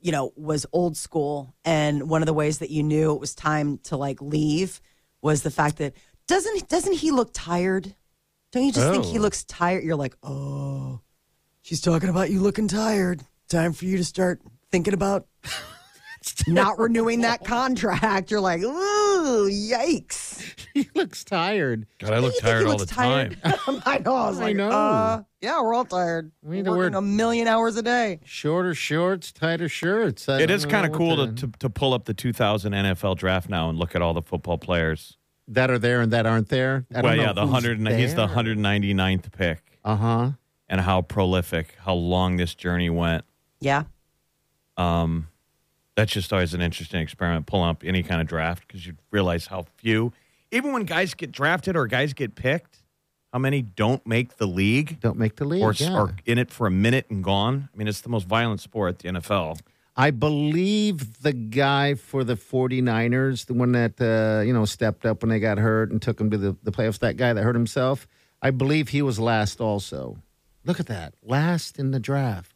you 0.00 0.12
know, 0.12 0.32
was 0.34 0.64
old 0.72 0.96
school, 0.96 1.54
and 1.64 2.08
one 2.08 2.22
of 2.22 2.26
the 2.26 2.32
ways 2.32 2.58
that 2.58 2.70
you 2.70 2.82
knew 2.82 3.12
it 3.12 3.20
was 3.20 3.34
time 3.34 3.78
to 3.84 3.98
like 3.98 4.22
leave 4.22 4.80
was 5.20 5.42
the 5.42 5.50
fact 5.50 5.76
that 5.76 5.92
doesn't 6.28 6.68
doesn't 6.68 6.92
he 6.94 7.10
look 7.10 7.30
tired? 7.32 7.94
Don't 8.52 8.64
you 8.64 8.72
just 8.72 8.90
think 8.90 9.04
he 9.04 9.18
Oh. 9.18 9.22
looks 9.22 9.44
tired? 9.44 9.82
You're 9.84 9.96
like, 9.96 10.16
oh, 10.22 11.00
she's 11.62 11.80
talking 11.80 12.08
about 12.08 12.30
you 12.30 12.40
looking 12.40 12.68
tired. 12.68 13.22
Time 13.48 13.72
for 13.72 13.84
you 13.84 13.96
to 13.98 14.04
start 14.04 14.40
thinking 14.70 14.94
about 14.94 15.26
not 16.46 16.78
renewing 16.78 17.20
that 17.22 17.44
contract. 17.44 18.30
You're 18.30 18.40
like, 18.40 18.62
ooh, 18.62 19.50
yikes. 19.50 20.54
he 20.74 20.88
looks 20.94 21.24
tired. 21.24 21.86
God, 21.98 22.12
I 22.14 22.18
look 22.20 22.34
tired 22.40 22.66
all 22.66 22.78
the 22.78 22.86
tired? 22.86 23.38
time. 23.42 23.82
I 23.86 23.98
know. 23.98 24.14
I 24.14 24.28
was 24.30 24.38
I 24.40 24.44
like, 24.44 24.56
know. 24.56 24.70
Uh, 24.70 25.22
yeah, 25.42 25.60
we're 25.60 25.74
all 25.74 25.84
tired. 25.84 26.32
We 26.42 26.56
need 26.56 26.68
We're 26.68 26.76
working 26.76 26.92
wear- 26.92 26.98
a 26.98 27.02
million 27.02 27.48
hours 27.48 27.76
a 27.76 27.82
day. 27.82 28.20
Shorter 28.24 28.74
shorts, 28.74 29.30
tighter 29.30 29.68
shirts. 29.68 30.26
I 30.28 30.36
It 30.40 30.46
don't 30.46 30.56
is 30.56 30.64
know 30.64 30.70
kind 30.70 30.86
of 30.86 30.92
cool 30.92 31.16
to- 31.26 31.32
to, 31.34 31.46
to 31.48 31.58
to 31.58 31.70
pull 31.70 31.92
up 31.92 32.06
the 32.06 32.14
2000 32.14 32.72
NFL 32.72 33.16
draft 33.18 33.50
now 33.50 33.68
and 33.68 33.78
look 33.78 33.94
at 33.94 34.00
all 34.02 34.14
the 34.14 34.22
football 34.22 34.56
players. 34.58 35.17
That 35.48 35.70
are 35.70 35.78
there 35.78 36.00
and 36.00 36.12
that 36.12 36.26
aren't 36.26 36.48
there. 36.48 36.84
I 36.90 36.94
don't 36.94 37.04
Well, 37.04 37.16
know 37.16 37.22
yeah, 37.22 37.32
the 37.32 37.42
who's 37.42 37.50
hundred. 37.50 37.88
He's 37.98 38.14
the 38.14 38.26
199th 38.28 39.32
pick, 39.32 39.78
Uh 39.84 39.96
huh. 39.96 40.30
and 40.68 40.80
how 40.80 41.02
prolific, 41.02 41.74
how 41.80 41.94
long 41.94 42.36
this 42.36 42.54
journey 42.54 42.90
went. 42.90 43.24
Yeah. 43.60 43.84
Um, 44.76 45.28
that's 45.96 46.12
just 46.12 46.32
always 46.32 46.54
an 46.54 46.60
interesting 46.60 47.00
experiment, 47.00 47.46
pulling 47.46 47.70
up 47.70 47.82
any 47.84 48.02
kind 48.02 48.20
of 48.20 48.26
draft 48.28 48.66
because 48.66 48.86
you 48.86 48.94
realize 49.10 49.46
how 49.46 49.66
few, 49.76 50.12
even 50.52 50.72
when 50.72 50.84
guys 50.84 51.14
get 51.14 51.32
drafted 51.32 51.76
or 51.76 51.86
guys 51.86 52.12
get 52.12 52.34
picked, 52.36 52.82
how 53.32 53.38
many 53.38 53.60
don't 53.62 54.06
make 54.06 54.36
the 54.36 54.46
league 54.46 55.00
Don't 55.00 55.18
make 55.18 55.36
the 55.36 55.44
league. 55.44 55.62
or 55.62 55.72
yeah. 55.74 55.92
are 55.94 56.14
in 56.24 56.38
it 56.38 56.50
for 56.50 56.66
a 56.66 56.70
minute 56.70 57.06
and 57.10 57.22
gone. 57.24 57.68
I 57.72 57.76
mean, 57.76 57.88
it's 57.88 58.00
the 58.00 58.08
most 58.08 58.26
violent 58.26 58.60
sport, 58.60 59.00
the 59.00 59.08
NFL. 59.08 59.58
I 59.98 60.12
believe 60.12 61.22
the 61.22 61.32
guy 61.32 61.94
for 61.94 62.22
the 62.22 62.36
49ers, 62.36 63.46
the 63.46 63.54
one 63.54 63.72
that, 63.72 64.00
uh, 64.00 64.44
you 64.46 64.52
know, 64.52 64.64
stepped 64.64 65.04
up 65.04 65.22
when 65.22 65.28
they 65.28 65.40
got 65.40 65.58
hurt 65.58 65.90
and 65.90 66.00
took 66.00 66.20
him 66.20 66.30
to 66.30 66.38
the, 66.38 66.56
the 66.62 66.70
playoffs, 66.70 67.00
that 67.00 67.16
guy 67.16 67.32
that 67.32 67.42
hurt 67.42 67.56
himself, 67.56 68.06
I 68.40 68.52
believe 68.52 68.90
he 68.90 69.02
was 69.02 69.18
last 69.18 69.60
also. 69.60 70.18
Look 70.64 70.78
at 70.78 70.86
that. 70.86 71.14
Last 71.20 71.80
in 71.80 71.90
the 71.90 71.98
draft. 71.98 72.54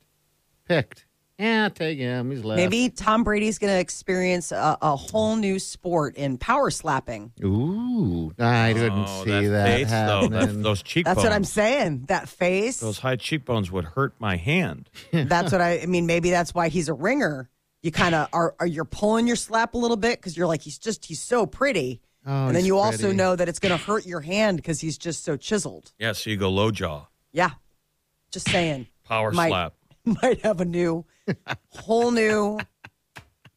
Picked. 0.68 1.04
Yeah, 1.38 1.68
take 1.70 1.98
him. 1.98 2.30
He's 2.30 2.44
last. 2.44 2.56
Maybe 2.56 2.88
Tom 2.88 3.24
Brady's 3.24 3.58
going 3.58 3.72
to 3.72 3.78
experience 3.80 4.52
a, 4.52 4.78
a 4.80 4.94
whole 4.94 5.34
new 5.36 5.58
sport 5.58 6.14
in 6.16 6.38
power 6.38 6.70
slapping. 6.70 7.32
Ooh. 7.42 8.32
I 8.38 8.72
didn't 8.72 8.92
Oh, 9.08 9.24
see 9.24 9.46
that, 9.48 9.66
face, 9.66 9.90
though, 9.90 10.28
that- 10.28 10.32
happening. 10.32 10.62
those 10.62 10.82
cheekbones. 10.82 11.16
That's 11.16 11.24
what 11.24 11.32
I'm 11.34 11.44
saying. 11.44 12.04
That 12.08 12.28
face. 12.28 12.78
Those 12.80 12.98
high 12.98 13.16
cheekbones 13.16 13.72
would 13.72 13.84
hurt 13.84 14.14
my 14.20 14.36
hand. 14.36 14.88
that's 15.12 15.50
what 15.50 15.60
I, 15.60 15.80
I 15.80 15.86
mean. 15.86 16.06
Maybe 16.06 16.30
that's 16.30 16.54
why 16.54 16.68
he's 16.68 16.88
a 16.88 16.94
ringer. 16.94 17.48
You 17.82 17.90
kind 17.90 18.14
of 18.14 18.28
are, 18.32 18.54
are. 18.60 18.66
You're 18.66 18.84
pulling 18.84 19.26
your 19.26 19.34
slap 19.36 19.74
a 19.74 19.78
little 19.78 19.96
bit 19.96 20.20
because 20.20 20.36
you're 20.36 20.46
like 20.46 20.62
he's 20.62 20.78
just 20.78 21.04
he's 21.04 21.20
so 21.20 21.46
pretty, 21.46 22.00
Oh, 22.24 22.46
and 22.46 22.50
then 22.50 22.62
he's 22.62 22.66
you 22.68 22.78
also 22.78 22.98
pretty. 23.04 23.16
know 23.16 23.34
that 23.34 23.48
it's 23.48 23.58
going 23.58 23.76
to 23.76 23.84
hurt 23.84 24.06
your 24.06 24.20
hand 24.20 24.58
because 24.58 24.80
he's 24.80 24.96
just 24.96 25.24
so 25.24 25.36
chiseled. 25.36 25.90
Yeah, 25.98 26.12
so 26.12 26.30
you 26.30 26.36
go 26.36 26.48
low 26.50 26.70
jaw, 26.70 27.06
Yeah, 27.32 27.50
just 28.30 28.48
saying. 28.48 28.86
power 29.04 29.32
Might- 29.32 29.48
slap. 29.48 29.74
Might 30.22 30.40
have 30.42 30.60
a 30.60 30.64
new, 30.64 31.04
whole 31.70 32.10
new 32.10 32.58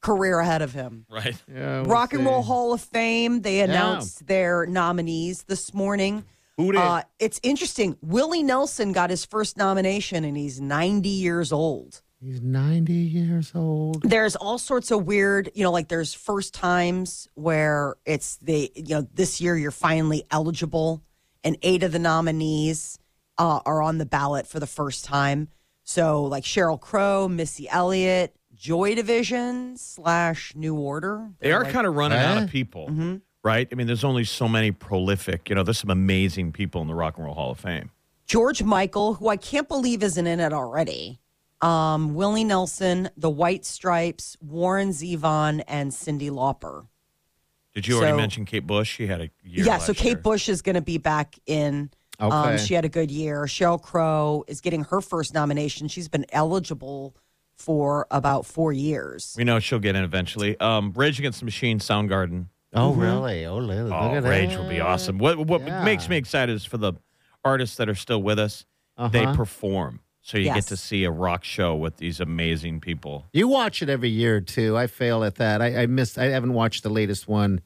career 0.02 0.40
ahead 0.40 0.62
of 0.62 0.74
him. 0.74 1.06
Right. 1.10 1.36
Yeah, 1.52 1.82
we'll 1.82 1.86
Rock 1.86 2.14
and 2.14 2.22
see. 2.22 2.28
Roll 2.28 2.44
Hall 2.44 2.74
of 2.74 2.82
Fame. 2.82 3.42
They 3.42 3.62
announced 3.62 4.28
their 4.28 4.66
nominees 4.66 5.44
this 5.44 5.74
morning. 5.74 6.24
Who 6.58 6.72
did? 6.72 6.80
Uh, 6.80 7.04
it's 7.20 7.40
interesting. 7.44 7.98
Willie 8.02 8.44
Nelson 8.44 8.92
got 8.94 9.10
his 9.10 9.26
first 9.26 9.58
nomination, 9.58 10.24
and 10.24 10.38
he's 10.38 10.62
90 10.62 11.10
years 11.10 11.52
old. 11.52 12.02
He's 12.22 12.42
90 12.42 12.94
years 12.94 13.52
old. 13.54 14.04
There's 14.04 14.36
all 14.36 14.58
sorts 14.58 14.90
of 14.90 15.06
weird, 15.06 15.52
you 15.54 15.64
know, 15.64 15.72
like 15.72 15.90
there's 15.90 16.14
first 16.14 16.54
times 16.54 17.28
where 17.34 17.96
it's 18.06 18.38
the, 18.38 18.72
you 18.74 18.96
know, 18.96 19.08
this 19.14 19.42
year 19.42 19.58
you're 19.58 19.72
finally 19.72 20.24
eligible, 20.32 21.04
and 21.44 21.58
eight 21.62 21.84
of 21.84 21.92
the 21.92 22.00
nominees 22.00 23.00
uh, 23.38 23.60
are 23.66 23.82
on 23.82 23.98
the 23.98 24.06
ballot 24.06 24.48
for 24.48 24.60
the 24.60 24.68
first 24.68 25.04
time. 25.04 25.50
So, 25.86 26.24
like 26.24 26.44
Sheryl 26.44 26.80
Crow, 26.80 27.28
Missy 27.28 27.70
Elliott, 27.70 28.36
Joy 28.56 28.96
Division 28.96 29.78
slash 29.78 30.54
New 30.56 30.76
Order. 30.76 31.30
They 31.40 31.50
They're 31.50 31.64
like- 31.64 31.72
kind 31.72 31.86
of 31.88 31.96
running 31.96 32.18
out 32.18 32.38
Eh? 32.40 32.44
of 32.44 32.50
people, 32.50 32.88
Mm-hmm. 32.88 33.16
right? 33.44 33.68
I 33.72 33.76
mean, 33.76 33.86
there's 33.88 34.04
only 34.04 34.24
so 34.24 34.48
many 34.48 34.72
prolific. 34.72 35.48
You 35.50 35.56
know, 35.56 35.64
there's 35.64 35.78
some 35.78 35.92
amazing 35.92 36.52
people 36.54 36.82
in 36.82 36.88
the 36.88 36.96
Rock 36.96 37.18
and 37.18 37.26
Roll 37.26 37.36
Hall 37.36 37.52
of 37.52 37.60
Fame. 37.60 37.92
George 38.26 38.64
Michael, 38.64 39.14
who 39.14 39.28
I 39.30 39.38
can't 39.38 39.68
believe 39.68 40.02
isn't 40.02 40.26
in 40.26 40.40
it 40.40 40.52
already. 40.52 41.20
Um, 41.62 42.16
Willie 42.16 42.44
Nelson, 42.44 43.10
The 43.16 43.30
White 43.30 43.64
Stripes, 43.66 44.36
Warren 44.42 44.90
Zevon, 44.90 45.64
and 45.68 45.92
Cyndi 45.92 46.32
Lauper. 46.32 46.88
Did 47.76 47.88
you 47.88 47.98
already 47.98 48.18
mention 48.18 48.46
Kate 48.46 48.66
Bush? 48.66 48.90
She 48.96 49.06
had 49.06 49.22
a 49.22 49.30
year. 49.44 49.66
yeah, 49.66 49.78
so 49.78 49.94
Kate 49.94 50.06
year. 50.06 50.18
Bush 50.18 50.50
is 50.50 50.62
going 50.62 50.76
to 50.76 50.82
be 50.82 50.98
back 50.98 51.36
in. 51.46 51.92
Um, 52.20 52.58
she 52.58 52.74
had 52.74 52.86
a 52.86 52.90
good 52.90 53.12
year. 53.12 53.44
Sheryl 53.44 53.82
Crow 53.82 54.44
is 54.48 54.62
getting 54.62 54.84
her 54.86 55.02
first 55.02 55.34
nomination. 55.34 55.88
She's 55.88 56.08
been 56.08 56.26
eligible 56.32 57.16
for 57.58 58.06
about 58.12 58.46
four 58.46 58.74
years. 58.74 59.34
We 59.38 59.44
know 59.44 59.60
she'll 59.60 59.80
get 59.80 59.96
in 59.96 60.04
eventually. 60.04 60.60
Um, 60.60 60.92
Rage 60.96 61.20
Against 61.20 61.40
the 61.40 61.46
Machine, 61.46 61.80
Soundgarden. 61.80 62.48
Oh, 62.74 62.94
really? 62.94 63.46
Oh, 63.46 63.58
look, 63.60 63.86
look 63.86 63.94
Oh, 63.94 64.16
at 64.16 64.24
Rage 64.24 64.50
that. 64.52 64.60
will 64.60 64.70
be 64.70 64.82
awesome. 64.82 65.18
What 65.18 65.38
what 65.40 65.62
Yeah. 65.62 65.84
makes 65.86 66.10
me 66.10 66.18
excited 66.18 66.54
is 66.54 66.66
for 66.66 66.78
the 66.78 66.94
artists 67.46 67.78
that 67.78 67.88
are 67.88 67.96
still 67.96 68.22
with 68.22 68.38
us. 68.40 68.66
They 69.12 69.24
Uh-huh. 69.24 69.36
perform, 69.36 70.02
so 70.22 70.38
you 70.38 70.46
Yes. 70.46 70.56
get 70.56 70.66
to 70.68 70.78
see 70.78 71.04
a 71.06 71.12
rock 71.12 71.44
show 71.46 71.76
with 71.76 71.98
these 71.98 72.20
amazing 72.20 72.82
people. 72.82 73.26
You 73.32 73.48
watch 73.48 73.82
it 73.82 73.90
every 73.90 74.10
year 74.10 74.42
too. 74.42 74.78
I 74.78 74.88
fail 74.88 75.24
at 75.24 75.36
that. 75.36 75.62
I, 75.62 75.84
I 75.84 75.86
missed. 75.86 76.18
I 76.18 76.26
haven't 76.26 76.54
watched 76.54 76.84
the 76.84 76.90
latest 76.90 77.28
one. 77.30 77.62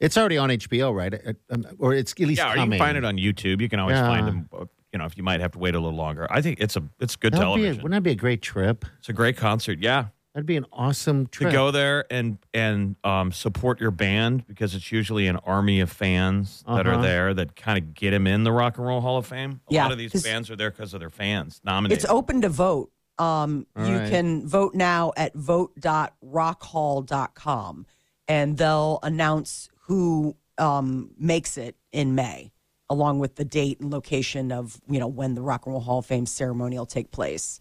It's 0.00 0.16
already 0.16 0.38
on 0.38 0.50
HBO, 0.50 0.94
right? 0.94 1.12
Uh, 1.14 1.32
um, 1.50 1.64
Or 1.78 1.94
it's 1.94 2.12
at 2.12 2.20
least 2.20 2.38
Yeah, 2.38 2.52
or 2.52 2.56
you 2.58 2.68
can 2.70 2.78
find 2.78 2.96
it 2.98 3.04
on 3.04 3.16
YouTube. 3.16 3.60
You 3.60 3.68
can 3.68 3.80
always 3.80 3.96
Yeah. 3.96 4.06
find 4.08 4.26
them. 4.28 4.48
uh, 4.52 4.64
You 4.92 4.98
know, 4.98 5.04
if 5.06 5.16
you 5.16 5.22
might 5.22 5.40
have 5.40 5.52
to 5.52 5.58
wait 5.58 5.74
a 5.74 5.80
little 5.80 5.96
longer. 5.98 6.26
I 6.30 6.40
think 6.40 6.58
it's 6.60 6.76
a 6.76 6.82
it's 7.00 7.16
good 7.16 7.32
That 7.34 7.46
would 7.48 7.56
be 7.56 7.62
a- 7.62 7.64
television. 7.64 7.82
wouldn't 7.82 7.96
that 7.98 8.02
be 8.08 8.12
a 8.12 8.14
great 8.14 8.40
trip? 8.40 8.84
it's 8.98 9.08
a 9.10 9.12
great 9.12 9.36
concert. 9.36 9.78
Yeah, 9.80 10.06
That'd 10.32 10.46
be 10.46 10.56
an 10.56 10.64
awesome 10.72 11.26
trip. 11.26 11.50
to 11.50 11.56
go 11.56 11.70
there 11.70 12.06
and 12.10 12.38
and 12.54 12.96
um, 13.04 13.30
support 13.32 13.78
your 13.80 13.90
band 13.90 14.46
because 14.46 14.74
it's 14.74 14.90
usually 14.92 15.26
an 15.26 15.36
army 15.44 15.80
of 15.80 15.90
fans 15.90 16.62
that 16.66 16.86
are 16.86 16.94
Uh-huh. 16.94 17.02
there 17.02 17.34
that 17.34 17.56
kind 17.56 17.76
of 17.78 17.92
get 17.94 18.12
them 18.12 18.26
in 18.26 18.44
the 18.44 18.52
Rock 18.52 18.78
and 18.78 18.86
Roll 18.86 19.00
Hall 19.02 19.18
of 19.18 19.26
Fame. 19.26 19.60
A 19.70 19.74
Yeah, 19.74 19.82
lot 19.82 19.92
of 19.92 19.98
these 19.98 20.22
bands 20.22 20.48
are 20.50 20.56
there 20.56 20.70
because 20.70 20.94
of 20.94 21.00
their 21.00 21.10
fans 21.10 21.60
nominated. 21.64 22.02
It's 22.04 22.10
open 22.10 22.40
to 22.42 22.48
vote. 22.48 22.90
Um, 23.18 23.66
All 23.76 23.86
you 23.86 23.96
right. 23.98 24.08
can 24.10 24.46
vote 24.46 24.74
now 24.74 25.12
at 25.16 25.34
vote.rockhall.com, 25.34 27.86
and 28.28 28.56
they'll 28.58 28.98
announce 29.02 29.68
who 29.86 30.36
um, 30.58 31.10
makes 31.18 31.56
it 31.56 31.76
in 31.92 32.14
May, 32.14 32.52
along 32.90 33.18
with 33.18 33.36
the 33.36 33.44
date 33.44 33.80
and 33.80 33.92
location 33.92 34.52
of 34.52 34.80
you 34.88 34.98
know 34.98 35.06
when 35.06 35.34
the 35.34 35.42
Rock 35.42 35.66
and 35.66 35.72
Roll 35.72 35.82
Hall 35.82 35.98
of 36.00 36.06
Fame 36.06 36.26
ceremony 36.26 36.76
will 36.76 36.86
take 36.86 37.10
place. 37.10 37.60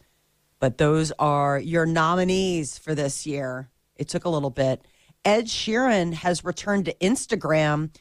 But 0.59 0.77
those 0.77 1.11
are 1.19 1.59
your 1.59 1.85
nominees 1.85 2.77
for 2.77 2.95
this 2.95 3.25
year. 3.25 3.69
It 3.95 4.07
took 4.09 4.25
a 4.25 4.29
little 4.29 4.49
bit. 4.49 4.85
Ed 5.23 5.45
Sheeran 5.45 6.13
has 6.13 6.43
returned 6.43 6.85
to 6.85 6.93
Instagram, 6.95 7.91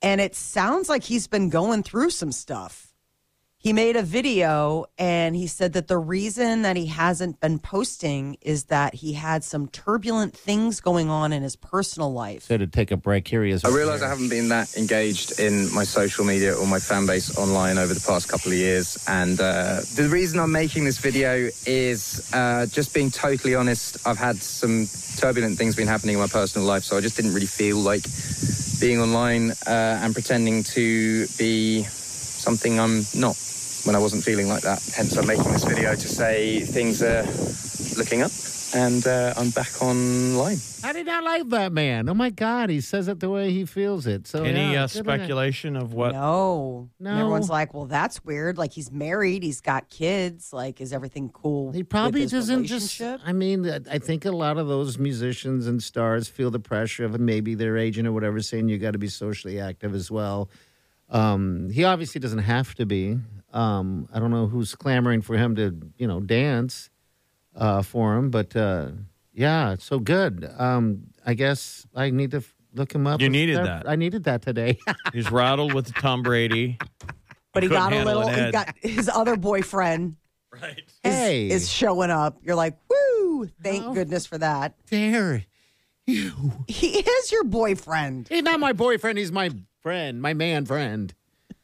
and 0.00 0.20
it 0.20 0.34
sounds 0.34 0.88
like 0.88 1.04
he's 1.04 1.26
been 1.26 1.50
going 1.50 1.82
through 1.82 2.10
some 2.10 2.32
stuff. 2.32 2.93
He 3.64 3.72
made 3.72 3.96
a 3.96 4.02
video 4.02 4.84
and 4.98 5.34
he 5.34 5.46
said 5.46 5.72
that 5.72 5.88
the 5.88 5.96
reason 5.96 6.60
that 6.62 6.76
he 6.76 6.84
hasn't 6.84 7.40
been 7.40 7.58
posting 7.58 8.36
is 8.42 8.64
that 8.64 8.92
he 8.92 9.14
had 9.14 9.42
some 9.42 9.68
turbulent 9.68 10.36
things 10.36 10.82
going 10.82 11.08
on 11.08 11.32
in 11.32 11.42
his 11.42 11.56
personal 11.56 12.12
life. 12.12 12.42
So 12.42 12.58
to 12.58 12.66
take 12.66 12.90
a 12.90 12.98
break, 12.98 13.26
here 13.26 13.42
he 13.42 13.52
is. 13.52 13.64
I 13.64 13.70
realise 13.70 14.02
I 14.02 14.08
haven't 14.08 14.28
been 14.28 14.50
that 14.50 14.76
engaged 14.76 15.40
in 15.40 15.72
my 15.74 15.84
social 15.84 16.26
media 16.26 16.54
or 16.54 16.66
my 16.66 16.78
fan 16.78 17.06
base 17.06 17.38
online 17.38 17.78
over 17.78 17.94
the 17.94 18.04
past 18.06 18.28
couple 18.28 18.52
of 18.52 18.58
years. 18.58 19.02
And 19.08 19.40
uh, 19.40 19.80
the 19.94 20.10
reason 20.12 20.40
I'm 20.40 20.52
making 20.52 20.84
this 20.84 20.98
video 20.98 21.48
is 21.64 22.30
uh, 22.34 22.66
just 22.66 22.92
being 22.92 23.10
totally 23.10 23.54
honest. 23.54 24.06
I've 24.06 24.18
had 24.18 24.36
some 24.42 24.88
turbulent 25.16 25.56
things 25.56 25.74
been 25.74 25.88
happening 25.88 26.16
in 26.16 26.20
my 26.20 26.26
personal 26.26 26.68
life, 26.68 26.84
so 26.84 26.98
I 26.98 27.00
just 27.00 27.16
didn't 27.16 27.32
really 27.32 27.46
feel 27.46 27.78
like 27.78 28.04
being 28.78 29.00
online 29.00 29.52
uh, 29.66 30.00
and 30.02 30.12
pretending 30.12 30.64
to 30.64 31.26
be 31.38 31.86
something 32.44 32.78
I'm 32.78 33.02
not 33.16 33.36
when 33.86 33.96
I 33.96 33.98
wasn't 33.98 34.22
feeling 34.24 34.48
like 34.48 34.62
that. 34.62 34.80
Hence, 34.96 35.16
I'm 35.16 35.26
making 35.26 35.50
this 35.52 35.64
video 35.64 35.94
to 35.94 36.08
say 36.08 36.60
things 36.60 37.02
are 37.02 37.24
looking 37.98 38.22
up 38.22 38.30
and 38.74 39.06
uh, 39.06 39.32
I'm 39.36 39.50
back 39.50 39.70
online. 39.82 40.56
I 40.82 40.92
did 40.92 41.06
not 41.06 41.22
like 41.22 41.48
that 41.50 41.70
man. 41.72 42.08
Oh 42.08 42.14
my 42.14 42.30
God, 42.30 42.70
he 42.70 42.80
says 42.80 43.08
it 43.08 43.20
the 43.20 43.30
way 43.30 43.50
he 43.52 43.64
feels 43.66 44.06
it. 44.06 44.26
So 44.26 44.42
Any 44.42 44.72
yeah, 44.72 44.84
uh, 44.84 44.86
good 44.88 45.06
on 45.06 45.14
it. 45.14 45.18
speculation 45.18 45.76
of 45.76 45.92
what? 45.92 46.12
No. 46.12 46.88
And 46.98 47.04
No. 47.06 47.18
everyone's 47.20 47.48
like, 47.48 47.72
well, 47.72 47.84
that's 47.86 48.24
weird. 48.24 48.58
Like, 48.58 48.72
he's 48.72 48.90
married, 48.90 49.42
he's 49.42 49.60
got 49.60 49.88
kids. 49.90 50.52
Like, 50.52 50.80
is 50.80 50.92
everything 50.92 51.28
cool? 51.30 51.72
He 51.72 51.82
probably 51.84 52.22
with 52.22 52.32
his 52.32 52.48
doesn't 52.48 52.64
just. 52.64 53.00
I 53.00 53.32
mean, 53.32 53.68
I- 53.68 53.80
I 53.92 53.98
think 53.98 54.24
a 54.24 54.32
lot 54.32 54.56
of 54.58 54.66
those 54.66 54.98
musicians 54.98 55.66
and 55.66 55.82
stars 55.82 56.26
feel 56.28 56.50
the 56.50 56.58
pressure 56.60 57.04
of 57.04 57.18
maybe 57.20 57.54
their 57.54 57.76
agent 57.78 58.08
or 58.08 58.12
whatever 58.12 58.40
saying 58.42 58.68
you 58.68 58.78
got 58.78 58.92
to 58.92 58.98
be 58.98 59.08
socially 59.08 59.60
active 59.60 59.94
as 59.94 60.10
well. 60.10 60.48
Um, 61.10 61.70
he 61.70 61.84
obviously 61.84 62.20
doesn't 62.20 62.38
have 62.40 62.74
to 62.76 62.86
be. 62.86 63.18
Um, 63.52 64.08
I 64.12 64.18
don't 64.18 64.30
know 64.30 64.46
who's 64.46 64.74
clamoring 64.74 65.22
for 65.22 65.36
him 65.36 65.54
to, 65.56 65.76
you 65.96 66.06
know, 66.08 66.20
dance 66.20 66.90
uh, 67.54 67.82
for 67.82 68.16
him, 68.16 68.30
but 68.30 68.54
uh, 68.56 68.88
yeah, 69.32 69.76
so 69.78 69.98
good. 70.00 70.50
Um, 70.58 71.04
I 71.24 71.34
guess 71.34 71.86
I 71.94 72.10
need 72.10 72.32
to 72.32 72.38
f- 72.38 72.54
look 72.74 72.92
him 72.92 73.06
up. 73.06 73.20
You 73.20 73.28
needed 73.28 73.56
stuff. 73.56 73.66
that. 73.84 73.88
I 73.88 73.94
needed 73.96 74.24
that 74.24 74.42
today. 74.42 74.78
He's 75.12 75.30
rattled 75.30 75.72
with 75.72 75.94
Tom 75.94 76.22
Brady. 76.22 76.78
But 77.52 77.62
he 77.62 77.68
couldn't 77.68 77.90
got 77.90 77.92
a 77.92 78.04
little, 78.04 78.26
he 78.28 78.50
got 78.50 78.74
his 78.82 79.08
other 79.08 79.36
boyfriend 79.36 80.16
Right. 80.52 80.82
is, 81.04 81.12
Hey. 81.12 81.48
is 81.50 81.70
showing 81.70 82.10
up. 82.10 82.38
You're 82.42 82.56
like, 82.56 82.76
woo, 82.90 83.48
thank 83.62 83.84
How 83.84 83.92
goodness 83.94 84.26
for 84.26 84.38
that. 84.38 84.74
dare 84.90 85.44
You. 86.06 86.52
He 86.66 86.98
is 86.98 87.30
your 87.30 87.44
boyfriend. 87.44 88.26
He's 88.28 88.42
not 88.42 88.58
my 88.58 88.72
boyfriend. 88.72 89.18
He's 89.18 89.30
my 89.32 89.50
friend, 89.84 90.20
my 90.22 90.32
man 90.32 90.64
friend. 90.64 91.12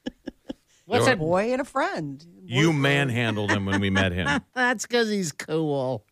What's 0.84 1.06
A 1.06 1.16
boy 1.16 1.52
and 1.52 1.60
a 1.62 1.64
friend. 1.64 2.22
You 2.44 2.72
manhandled 2.74 3.50
him 3.50 3.64
when 3.64 3.80
we 3.80 3.88
met 3.90 4.12
him. 4.12 4.42
That's 4.54 4.86
because 4.86 5.08
he's 5.08 5.32
cool. 5.32 6.04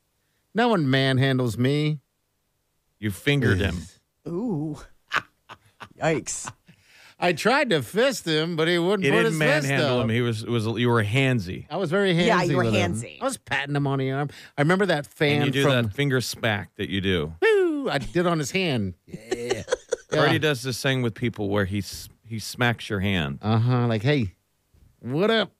No 0.54 0.68
one 0.68 0.86
manhandles 0.86 1.58
me. 1.58 1.98
You 2.98 3.10
fingered 3.10 3.60
him. 3.60 3.76
Ooh. 4.26 4.78
Yikes. 6.02 6.50
I 7.20 7.32
tried 7.34 7.70
to 7.70 7.82
fist 7.82 8.26
him, 8.26 8.56
but 8.56 8.68
he 8.68 8.78
wouldn't 8.78 9.02
He 9.04 9.10
put 9.10 9.16
didn't 9.24 9.32
his 9.32 9.40
fist 9.40 9.68
manhandle 9.68 10.00
him. 10.00 10.08
He 10.08 10.22
was 10.22 10.46
was 10.46 10.64
you 10.66 10.88
were 10.88 11.04
handsy. 11.04 11.66
I 11.68 11.76
was 11.76 11.90
very 11.90 12.14
handsy. 12.14 12.26
Yeah, 12.26 12.42
you 12.44 12.56
were 12.56 12.64
with 12.64 12.74
him. 12.74 12.94
handsy. 12.94 13.20
I 13.20 13.24
was 13.24 13.36
patting 13.36 13.76
him 13.76 13.86
on 13.86 13.98
the 13.98 14.10
arm. 14.12 14.30
I 14.56 14.62
remember 14.62 14.86
that 14.86 15.06
fan 15.06 15.42
And 15.42 15.46
you 15.46 15.50
do 15.50 15.62
from. 15.64 15.72
that 15.86 15.92
finger 15.92 16.20
smack 16.22 16.70
that 16.76 16.88
you 16.88 17.00
do. 17.02 17.34
Woo, 17.42 17.90
I 17.90 17.98
did 17.98 18.26
on 18.26 18.38
his 18.38 18.52
hand. 18.52 18.94
Yeah. 19.06 19.64
Brady 20.10 20.38
does 20.38 20.62
this 20.62 20.80
thing 20.82 21.02
with 21.02 21.14
people 21.14 21.48
where 21.48 21.64
he 21.64 21.78
s- 21.78 22.08
he 22.26 22.38
smacks 22.38 22.88
your 22.90 23.00
hand. 23.00 23.38
Uh 23.42 23.58
huh. 23.58 23.86
Like, 23.86 24.02
hey, 24.02 24.34
what 25.00 25.30
up? 25.30 25.52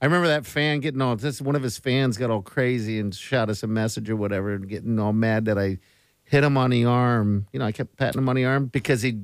I 0.00 0.06
remember 0.06 0.26
that 0.28 0.44
fan 0.44 0.80
getting 0.80 1.00
all 1.00 1.16
this. 1.16 1.40
One 1.40 1.56
of 1.56 1.62
his 1.62 1.78
fans 1.78 2.16
got 2.18 2.30
all 2.30 2.42
crazy 2.42 2.98
and 2.98 3.14
shot 3.14 3.48
us 3.48 3.62
a 3.62 3.66
message 3.66 4.10
or 4.10 4.16
whatever, 4.16 4.52
and 4.54 4.68
getting 4.68 4.98
all 4.98 5.12
mad 5.12 5.46
that 5.46 5.58
I 5.58 5.78
hit 6.24 6.44
him 6.44 6.56
on 6.56 6.70
the 6.70 6.84
arm. 6.84 7.46
You 7.52 7.58
know, 7.60 7.64
I 7.66 7.72
kept 7.72 7.96
patting 7.96 8.18
him 8.20 8.28
on 8.28 8.36
the 8.36 8.44
arm 8.44 8.66
because 8.66 9.00
he, 9.02 9.18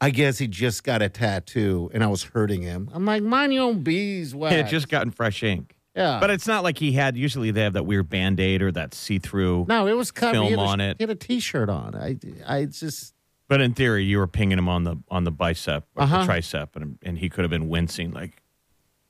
I 0.00 0.10
guess 0.10 0.36
he 0.38 0.46
just 0.46 0.84
got 0.84 1.00
a 1.00 1.08
tattoo 1.08 1.90
and 1.94 2.04
I 2.04 2.08
was 2.08 2.22
hurting 2.24 2.60
him. 2.62 2.90
I'm 2.92 3.06
like, 3.06 3.22
mind 3.22 3.54
your 3.54 3.64
own 3.64 3.82
beeswax. 3.82 4.52
He 4.54 4.56
had 4.58 4.68
just 4.68 4.88
gotten 4.88 5.10
fresh 5.10 5.42
ink. 5.42 5.74
yeah, 5.96 6.18
But 6.20 6.28
it's 6.30 6.46
not 6.46 6.62
like 6.64 6.76
he 6.78 6.92
had. 6.92 7.16
Usually 7.16 7.50
they 7.50 7.62
have 7.62 7.72
that 7.74 7.86
weird 7.86 8.10
band 8.10 8.40
aid 8.40 8.60
or 8.60 8.72
that 8.72 8.92
see 8.92 9.18
through. 9.18 9.64
no, 9.68 9.86
it 9.86 9.96
was 9.96 10.10
covered. 10.10 10.32
film 10.32 10.44
he 10.46 10.50
had 10.50 10.58
a, 10.58 10.62
on 10.62 10.80
it. 10.80 10.96
He 10.98 11.04
had 11.04 11.10
a 11.10 11.14
t-shirt 11.14 11.70
on. 11.70 11.94
I, 11.94 12.18
I 12.46 12.64
just. 12.66 13.13
But 13.54 13.60
in 13.60 13.72
theory, 13.72 14.02
you 14.04 14.18
were 14.18 14.26
pinging 14.26 14.58
him 14.58 14.68
on 14.68 14.82
the 14.82 14.96
on 15.08 15.22
the 15.22 15.30
bicep 15.30 15.86
or 15.94 16.02
Uh-huh. 16.02 16.24
the 16.24 16.32
tricep, 16.32 16.74
and 16.74 16.98
and 17.04 17.16
he 17.16 17.28
could 17.28 17.44
have 17.44 17.52
been 17.52 17.68
wincing 17.68 18.10
like. 18.10 18.42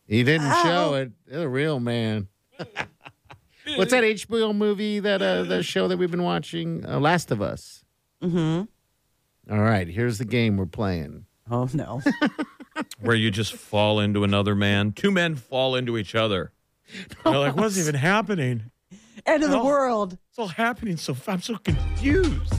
He 0.06 0.22
didn't 0.22 0.52
show 0.62 0.92
it. 0.92 1.12
He's 1.26 1.36
a 1.38 1.48
real 1.48 1.80
man. 1.80 2.28
What's 3.76 3.90
that 3.92 4.04
HBO 4.04 4.54
movie 4.54 5.00
that 5.00 5.22
uh, 5.22 5.44
the 5.44 5.62
show 5.62 5.88
that 5.88 5.96
we've 5.96 6.10
been 6.10 6.24
watching? 6.24 6.84
Uh, 6.86 7.00
Last 7.00 7.30
of 7.30 7.40
Us. 7.40 7.84
Mm-hmm. 8.22 9.50
All 9.54 9.62
right, 9.62 9.88
here's 9.88 10.18
the 10.18 10.26
game 10.26 10.58
we're 10.58 10.66
playing. 10.66 11.24
Oh 11.50 11.70
no. 11.72 12.02
where 13.00 13.16
you 13.16 13.30
just 13.30 13.54
fall 13.54 13.98
into 13.98 14.24
another 14.24 14.54
man. 14.54 14.92
Two 14.92 15.10
men 15.10 15.36
fall 15.36 15.74
into 15.74 15.96
each 15.96 16.14
other. 16.14 16.52
They're 17.24 17.38
like, 17.38 17.56
what's 17.56 17.78
even 17.78 17.94
happening? 17.94 18.70
End 19.24 19.42
of 19.42 19.50
the 19.50 19.64
world. 19.64 20.18
It's 20.28 20.38
all 20.38 20.48
happening 20.48 20.98
so 20.98 21.16
I'm 21.26 21.40
so 21.40 21.56
confused. 21.56 22.52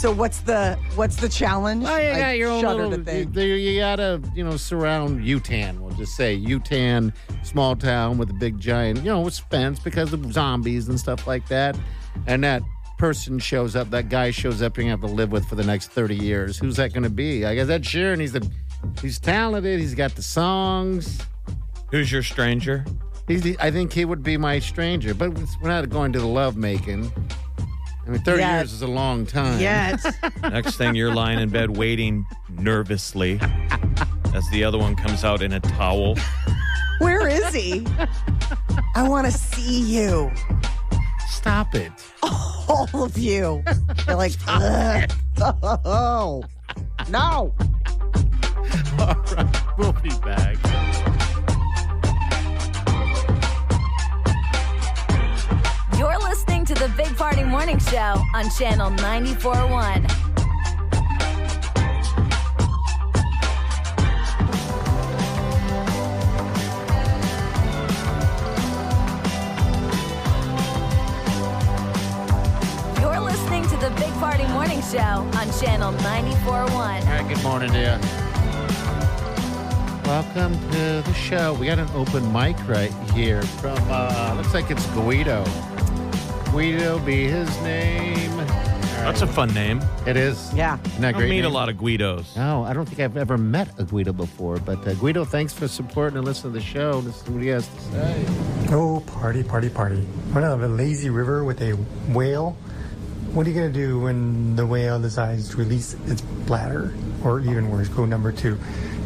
So 0.00 0.12
what's 0.12 0.40
the 0.40 0.78
what's 0.94 1.16
the 1.16 1.28
challenge? 1.28 1.84
Oh, 1.86 1.96
yeah, 1.96 2.10
you 2.10 2.16
I 2.16 2.20
got 2.20 2.36
your 2.38 2.50
own 2.50 2.60
shudder 2.60 2.86
little. 2.86 2.90
to 3.04 3.12
You, 3.18 3.24
think. 3.24 3.36
you- 3.36 3.42
you 3.54 3.80
gotta, 3.80 4.20
you 4.34 4.44
know, 4.44 4.56
surround 4.56 5.24
Utan. 5.26 5.80
We'll 5.82 5.94
just 5.94 6.14
say 6.16 6.34
Utan, 6.34 7.12
small 7.42 7.74
town 7.76 8.18
with 8.18 8.28
a 8.30 8.34
big 8.34 8.60
giant, 8.60 8.98
you 8.98 9.06
know, 9.10 9.22
with 9.22 9.38
fence 9.50 9.78
because 9.80 10.12
of 10.12 10.32
zombies 10.32 10.88
and 10.88 11.00
stuff 11.00 11.26
like 11.26 11.48
that. 11.48 11.76
And 12.26 12.44
that 12.44 12.62
person 12.98 13.38
shows 13.38 13.74
up. 13.74 13.90
That 13.90 14.08
guy 14.10 14.30
shows 14.30 14.60
up. 14.60 14.76
You're 14.76 14.84
gonna 14.84 14.90
have 15.00 15.00
to 15.08 15.14
live 15.14 15.32
with 15.32 15.46
for 15.48 15.54
the 15.54 15.64
next 15.64 15.88
thirty 15.90 16.16
years. 16.16 16.58
Who's 16.58 16.76
that 16.76 16.92
gonna 16.92 17.10
be? 17.10 17.46
I 17.46 17.54
guess 17.54 17.66
that's 17.66 17.88
Sheeran. 17.88 18.20
He's 18.20 18.32
the, 18.32 18.48
he's 19.00 19.18
talented. 19.18 19.80
He's 19.80 19.94
got 19.94 20.14
the 20.14 20.22
songs. 20.22 21.20
Who's 21.90 22.12
your 22.12 22.22
stranger? 22.22 22.84
He's 23.28 23.42
the, 23.42 23.56
I 23.60 23.70
think 23.70 23.92
he 23.92 24.04
would 24.04 24.22
be 24.22 24.36
my 24.36 24.58
stranger, 24.58 25.14
but 25.14 25.30
we're 25.60 25.68
not 25.68 25.88
going 25.88 26.12
to 26.12 26.20
the 26.20 26.26
love 26.26 26.56
making. 26.56 27.10
I 28.06 28.10
mean, 28.10 28.20
30 28.22 28.40
Yeah. 28.40 28.58
years 28.58 28.72
is 28.72 28.82
a 28.82 28.86
long 28.86 29.26
time. 29.26 29.58
Yet. 29.60 30.00
Next 30.42 30.76
thing 30.76 30.94
you're 30.94 31.12
lying 31.14 31.40
in 31.40 31.48
bed 31.48 31.76
waiting 31.76 32.24
nervously 32.50 33.40
as 34.34 34.48
the 34.50 34.62
other 34.64 34.78
one 34.78 34.94
comes 34.94 35.24
out 35.24 35.42
in 35.42 35.52
a 35.52 35.60
towel. 35.60 36.16
Where 36.98 37.26
is 37.28 37.52
he? 37.52 37.84
I 38.94 39.08
want 39.08 39.26
to 39.26 39.32
see 39.32 39.80
you. 39.80 40.30
Stop 41.28 41.74
it. 41.74 41.92
All 42.22 42.88
of 42.94 43.18
you. 43.18 43.62
You're 44.06 44.16
like, 44.16 44.32
Ugh. 44.46 45.10
oh, 45.84 46.42
no. 47.10 47.54
All 48.98 49.14
right, 49.36 49.78
we'll 49.78 49.92
be 49.92 50.08
back. 50.24 50.56
The 56.78 56.92
Big 56.94 57.16
Party 57.16 57.42
Morning 57.42 57.78
Show 57.78 58.22
on 58.34 58.50
Channel 58.50 58.90
94.1. 58.90 60.20
You're 73.00 73.20
listening 73.20 73.62
to 73.62 73.76
the 73.78 73.90
Big 73.98 74.12
Party 74.14 74.46
Morning 74.48 74.82
Show 74.82 74.98
on 74.98 75.50
Channel 75.58 75.92
94.1. 75.94 76.72
All 76.72 76.74
right, 76.74 77.26
good 77.26 77.42
morning, 77.42 77.72
dear. 77.72 77.98
Welcome 80.04 80.52
to 80.72 81.02
the 81.02 81.14
show. 81.14 81.54
We 81.54 81.66
got 81.66 81.78
an 81.78 81.88
open 81.94 82.30
mic 82.34 82.56
right 82.68 82.92
here 83.14 83.40
from, 83.42 83.78
uh, 83.88 84.34
looks 84.36 84.52
like 84.52 84.70
it's 84.70 84.86
Guido. 84.88 85.42
Guido 86.50 86.98
be 87.00 87.26
his 87.28 87.48
name. 87.62 88.30
All 88.40 89.12
That's 89.12 89.22
a 89.22 89.26
fun 89.26 89.52
name. 89.54 89.80
It 90.06 90.16
is. 90.16 90.52
Yeah. 90.54 90.78
Isn't 90.86 91.00
that 91.02 91.08
I 91.08 91.12
great? 91.12 91.20
don't 91.26 91.30
meet 91.30 91.38
a 91.40 91.42
name? 91.42 91.52
lot 91.52 91.68
of 91.68 91.76
Guidos. 91.78 92.34
No, 92.36 92.64
I 92.64 92.72
don't 92.72 92.86
think 92.86 93.00
I've 93.00 93.16
ever 93.16 93.36
met 93.38 93.68
a 93.78 93.84
Guido 93.84 94.12
before. 94.12 94.58
But 94.58 94.86
uh, 94.86 94.94
Guido, 94.94 95.24
thanks 95.24 95.52
for 95.52 95.68
supporting 95.68 96.16
and 96.16 96.24
listening 96.26 96.54
to 96.54 96.58
the 96.58 96.64
show. 96.64 97.00
This 97.02 97.22
is 97.22 97.28
what 97.28 97.42
he 97.42 97.48
has 97.48 97.68
to 97.68 97.80
say. 97.92 98.24
Oh, 98.70 99.02
party, 99.06 99.42
party, 99.42 99.68
party. 99.68 100.00
When 100.32 100.44
I 100.44 100.48
have 100.48 100.62
a 100.62 100.68
lazy 100.68 101.10
river 101.10 101.44
with 101.44 101.60
a 101.62 101.72
whale, 102.12 102.52
what 103.32 103.46
are 103.46 103.50
you 103.50 103.56
going 103.60 103.72
to 103.72 103.78
do 103.78 104.00
when 104.00 104.56
the 104.56 104.66
whale 104.66 105.00
decides 105.00 105.50
to 105.50 105.56
release 105.58 105.94
its 106.06 106.22
bladder? 106.22 106.94
Or 107.22 107.40
even 107.40 107.70
worse, 107.70 107.88
go 107.88 108.06
number 108.06 108.32
two. 108.32 108.58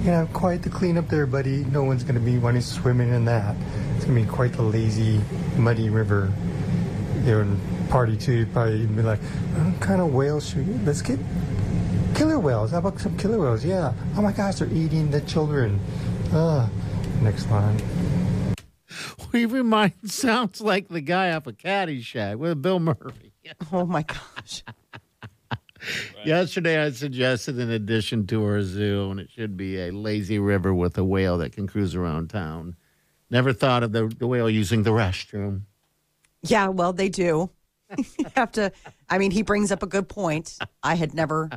You 0.02 0.10
know, 0.12 0.28
quite 0.32 0.62
the 0.62 0.70
cleanup 0.70 1.08
there, 1.08 1.26
buddy. 1.26 1.64
No 1.64 1.84
one's 1.84 2.04
going 2.04 2.14
to 2.14 2.20
be 2.20 2.38
wanting 2.38 2.62
to 2.62 2.66
swim 2.66 3.00
in 3.00 3.24
that. 3.26 3.54
It's 3.96 4.04
going 4.06 4.16
to 4.18 4.24
be 4.24 4.30
quite 4.30 4.52
the 4.54 4.62
lazy, 4.62 5.20
muddy 5.56 5.90
river. 5.90 6.32
You 7.24 7.26
know, 7.26 7.40
and 7.40 7.90
party 7.90 8.16
two, 8.16 8.32
you'd 8.32 8.52
probably 8.52 8.86
be 8.86 9.02
like, 9.02 9.20
what 9.20 9.80
kind 9.80 10.00
of 10.00 10.14
whales 10.14 10.48
should 10.48 10.66
we 10.66 10.74
Let's 10.84 11.02
get 11.02 11.18
killer 12.14 12.38
whales. 12.38 12.70
How 12.70 12.78
about 12.78 12.98
some 12.98 13.16
killer 13.16 13.38
whales? 13.38 13.64
Yeah. 13.64 13.92
Oh 14.16 14.22
my 14.22 14.32
gosh, 14.32 14.56
they're 14.56 14.72
eating 14.72 15.10
the 15.10 15.20
children. 15.22 15.80
Ah. 16.32 16.68
Next 17.22 17.50
line. 17.50 17.80
We 19.32 19.44
remind 19.44 19.92
sounds 20.10 20.60
like 20.60 20.88
the 20.88 21.00
guy 21.00 21.30
off 21.30 21.46
of 21.46 21.56
Caddyshack 21.56 22.36
with 22.36 22.60
Bill 22.60 22.80
Murray. 22.80 23.32
Oh 23.72 23.86
my 23.86 24.02
gosh. 24.02 24.64
Yesterday, 26.24 26.82
I 26.82 26.90
suggested 26.90 27.58
an 27.58 27.70
addition 27.70 28.26
to 28.26 28.44
our 28.44 28.62
zoo, 28.62 29.10
and 29.10 29.18
it 29.18 29.30
should 29.30 29.56
be 29.56 29.80
a 29.80 29.92
lazy 29.92 30.38
river 30.38 30.74
with 30.74 30.98
a 30.98 31.04
whale 31.04 31.38
that 31.38 31.52
can 31.52 31.66
cruise 31.66 31.94
around 31.94 32.28
town. 32.30 32.76
Never 33.30 33.52
thought 33.52 33.82
of 33.82 33.92
the, 33.92 34.08
the 34.08 34.26
whale 34.26 34.50
using 34.50 34.82
the 34.82 34.90
restroom. 34.90 35.62
Yeah, 36.42 36.68
well, 36.68 36.92
they 36.92 37.08
do. 37.08 37.50
you 37.98 38.26
have 38.36 38.52
to, 38.52 38.72
I 39.08 39.18
mean, 39.18 39.30
he 39.30 39.42
brings 39.42 39.72
up 39.72 39.82
a 39.82 39.86
good 39.86 40.08
point. 40.08 40.56
I 40.82 40.94
had 40.94 41.12
never 41.14 41.50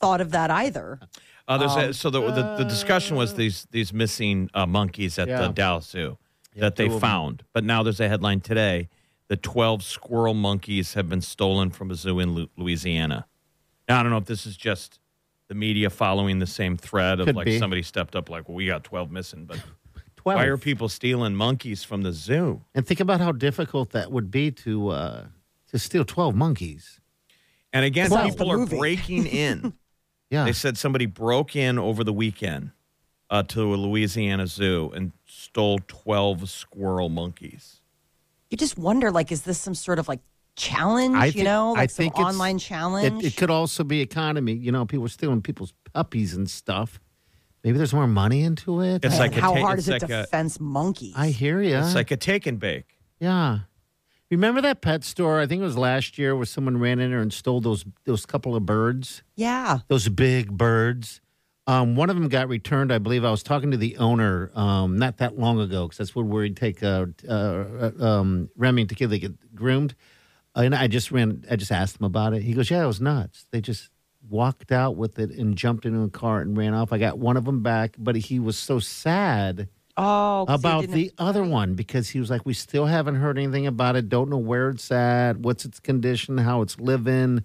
thought 0.00 0.20
of 0.20 0.30
that 0.30 0.50
either. 0.50 1.00
Uh, 1.48 1.58
there's 1.58 1.74
a, 1.74 1.86
Um, 1.86 1.92
so 1.92 2.08
the, 2.08 2.20
the 2.20 2.56
the 2.58 2.64
discussion 2.64 3.16
was 3.16 3.34
these 3.34 3.66
these 3.72 3.92
missing 3.92 4.48
uh, 4.54 4.64
monkeys 4.64 5.18
at 5.18 5.26
Yeah. 5.28 5.42
the 5.42 5.48
Dallas 5.48 5.86
Zoo 5.88 6.18
Yeah, 6.54 6.60
that 6.62 6.76
they 6.76 6.86
two 6.86 6.94
of 6.94 7.00
them. 7.00 7.10
found, 7.10 7.42
but 7.52 7.64
now 7.64 7.82
there's 7.82 7.98
a 7.98 8.08
headline 8.08 8.40
today: 8.40 8.88
the 9.28 9.36
12 9.36 9.82
squirrel 9.82 10.34
monkeys 10.34 10.94
have 10.94 11.08
been 11.08 11.20
stolen 11.20 11.70
from 11.70 11.90
a 11.90 11.96
zoo 11.96 12.20
in 12.20 12.32
Lu- 12.34 12.48
Louisiana. 12.56 13.26
Now 13.88 13.98
I 13.98 14.02
don't 14.04 14.12
know 14.12 14.18
if 14.18 14.26
this 14.26 14.46
is 14.46 14.56
just 14.56 15.00
the 15.48 15.54
media 15.56 15.90
following 15.90 16.38
the 16.38 16.46
same 16.46 16.76
thread 16.76 17.18
of 17.18 17.26
Could 17.26 17.36
like 17.36 17.46
be. 17.46 17.58
somebody 17.58 17.82
stepped 17.82 18.14
up, 18.14 18.30
like, 18.30 18.48
well, 18.48 18.54
we 18.54 18.66
got 18.66 18.84
12 18.84 19.10
missing, 19.10 19.44
but 19.44 19.58
12. 20.22 20.36
why 20.38 20.44
are 20.46 20.56
people 20.56 20.88
stealing 20.88 21.34
monkeys 21.34 21.84
from 21.84 22.02
the 22.02 22.12
zoo? 22.12 22.62
And 22.74 22.86
think 22.86 23.00
about 23.00 23.20
how 23.20 23.32
difficult 23.32 23.90
that 23.90 24.10
would 24.10 24.30
be 24.30 24.50
to 24.52 24.88
uh, 24.88 25.24
to 25.70 25.78
steal 25.78 26.04
12 26.04 26.34
monkeys. 26.34 27.00
And 27.72 27.84
again, 27.84 28.10
Well, 28.10 28.28
people 28.28 28.50
are 28.50 28.66
breaking 28.66 29.26
in. 29.46 29.72
Yeah. 30.30 30.44
They 30.44 30.52
said 30.52 30.76
somebody 30.78 31.06
broke 31.06 31.56
in 31.56 31.78
over 31.78 32.04
the 32.04 32.12
weekend 32.12 32.70
uh, 33.30 33.42
to 33.44 33.74
a 33.74 33.76
Louisiana 33.76 34.46
zoo 34.46 34.90
and 34.94 35.12
stole 35.26 35.78
12 35.88 36.48
squirrel 36.50 37.08
monkeys. 37.08 37.80
You 38.50 38.56
just 38.58 38.76
wonder, 38.78 39.10
like, 39.10 39.32
is 39.32 39.42
this 39.42 39.58
some 39.58 39.74
sort 39.74 39.98
of 39.98 40.08
like 40.08 40.20
challenge? 40.56 41.16
I 41.16 41.26
you 41.26 41.32
think- 41.32 41.44
know, 41.44 41.74
I 41.74 41.80
like 41.80 41.90
some 41.90 42.06
it's- 42.06 42.22
online 42.24 42.58
challenge. 42.58 43.24
It, 43.24 43.28
it 43.28 43.36
could 43.36 43.50
also 43.50 43.84
be 43.84 44.00
economy. 44.02 44.52
You 44.52 44.72
know, 44.72 44.84
people 44.84 45.08
stealing 45.08 45.40
people's 45.42 45.72
puppies 45.94 46.34
and 46.34 46.48
stuff. 46.50 47.00
Maybe 47.64 47.78
there's 47.78 47.94
more 47.94 48.06
money 48.08 48.42
into 48.42 48.80
it. 48.80 49.04
It's 49.04 49.12
Man, 49.14 49.18
like 49.20 49.36
a 49.36 49.40
how 49.40 49.54
ta- 49.54 49.60
hard 49.60 49.78
it's 49.78 49.88
is 49.88 49.94
it 49.94 50.02
like 50.02 50.08
to 50.10 50.22
a- 50.22 50.26
fence 50.26 50.58
monkeys? 50.60 51.14
I 51.16 51.28
hear 51.28 51.60
you. 51.62 51.76
It's 51.76 51.94
like 51.94 52.10
a 52.10 52.16
take 52.16 52.46
and 52.46 52.58
bake. 52.58 52.98
yeah. 53.20 53.60
Remember 54.30 54.62
that 54.62 54.80
pet 54.80 55.04
store? 55.04 55.40
I 55.40 55.46
think 55.46 55.60
it 55.60 55.64
was 55.64 55.76
last 55.76 56.16
year 56.16 56.34
where 56.34 56.46
someone 56.46 56.78
ran 56.78 56.98
in 57.00 57.10
there 57.10 57.20
and 57.20 57.30
stole 57.30 57.60
those 57.60 57.84
those 58.04 58.24
couple 58.24 58.56
of 58.56 58.64
birds. 58.64 59.22
Yeah. 59.36 59.80
Those 59.88 60.08
big 60.08 60.50
birds. 60.56 61.20
Um, 61.66 61.96
one 61.96 62.08
of 62.08 62.16
them 62.16 62.28
got 62.28 62.48
returned. 62.48 62.90
I 62.92 62.96
believe 62.98 63.26
I 63.26 63.30
was 63.30 63.42
talking 63.42 63.70
to 63.72 63.76
the 63.76 63.98
owner 63.98 64.50
um, 64.54 64.96
not 64.98 65.18
that 65.18 65.38
long 65.38 65.60
ago 65.60 65.84
because 65.84 65.98
that's 65.98 66.16
where 66.16 66.24
we'd 66.24 66.56
take 66.56 66.82
uh, 66.82 67.06
uh, 67.28 67.90
um, 68.00 68.48
Remy 68.56 68.86
to 68.86 69.06
they 69.06 69.18
get 69.18 69.54
groomed. 69.54 69.94
And 70.56 70.74
I 70.74 70.86
just 70.86 71.12
ran. 71.12 71.44
I 71.50 71.56
just 71.56 71.70
asked 71.70 72.00
him 72.00 72.06
about 72.06 72.32
it. 72.32 72.40
He 72.42 72.54
goes, 72.54 72.70
"Yeah, 72.70 72.82
it 72.82 72.86
was 72.86 73.02
nuts. 73.02 73.44
They 73.52 73.60
just 73.60 73.90
walked 74.32 74.72
out 74.72 74.96
with 74.96 75.18
it 75.20 75.30
and 75.30 75.56
jumped 75.56 75.86
into 75.86 76.00
a 76.02 76.08
car 76.10 76.40
and 76.40 76.56
ran 76.56 76.74
off. 76.74 76.92
I 76.92 76.98
got 76.98 77.18
one 77.18 77.36
of 77.36 77.44
them 77.44 77.62
back, 77.62 77.94
but 77.98 78.16
he 78.16 78.40
was 78.40 78.58
so 78.58 78.78
sad." 78.80 79.68
Oh, 79.96 80.46
'cause 80.48 80.60
he 80.62 80.68
about 80.68 80.88
the 80.88 81.12
other 81.18 81.44
one 81.44 81.74
because 81.74 82.08
he 82.08 82.18
was 82.18 82.30
like, 82.30 82.46
we 82.46 82.54
still 82.54 82.86
haven't 82.86 83.16
heard 83.16 83.36
anything 83.36 83.66
about 83.66 83.94
it. 83.94 84.08
Don't 84.08 84.30
know 84.30 84.38
where 84.38 84.70
it's 84.70 84.90
at, 84.90 85.36
what's 85.36 85.66
its 85.66 85.78
condition, 85.80 86.38
how 86.38 86.62
it's 86.62 86.80
living, 86.80 87.44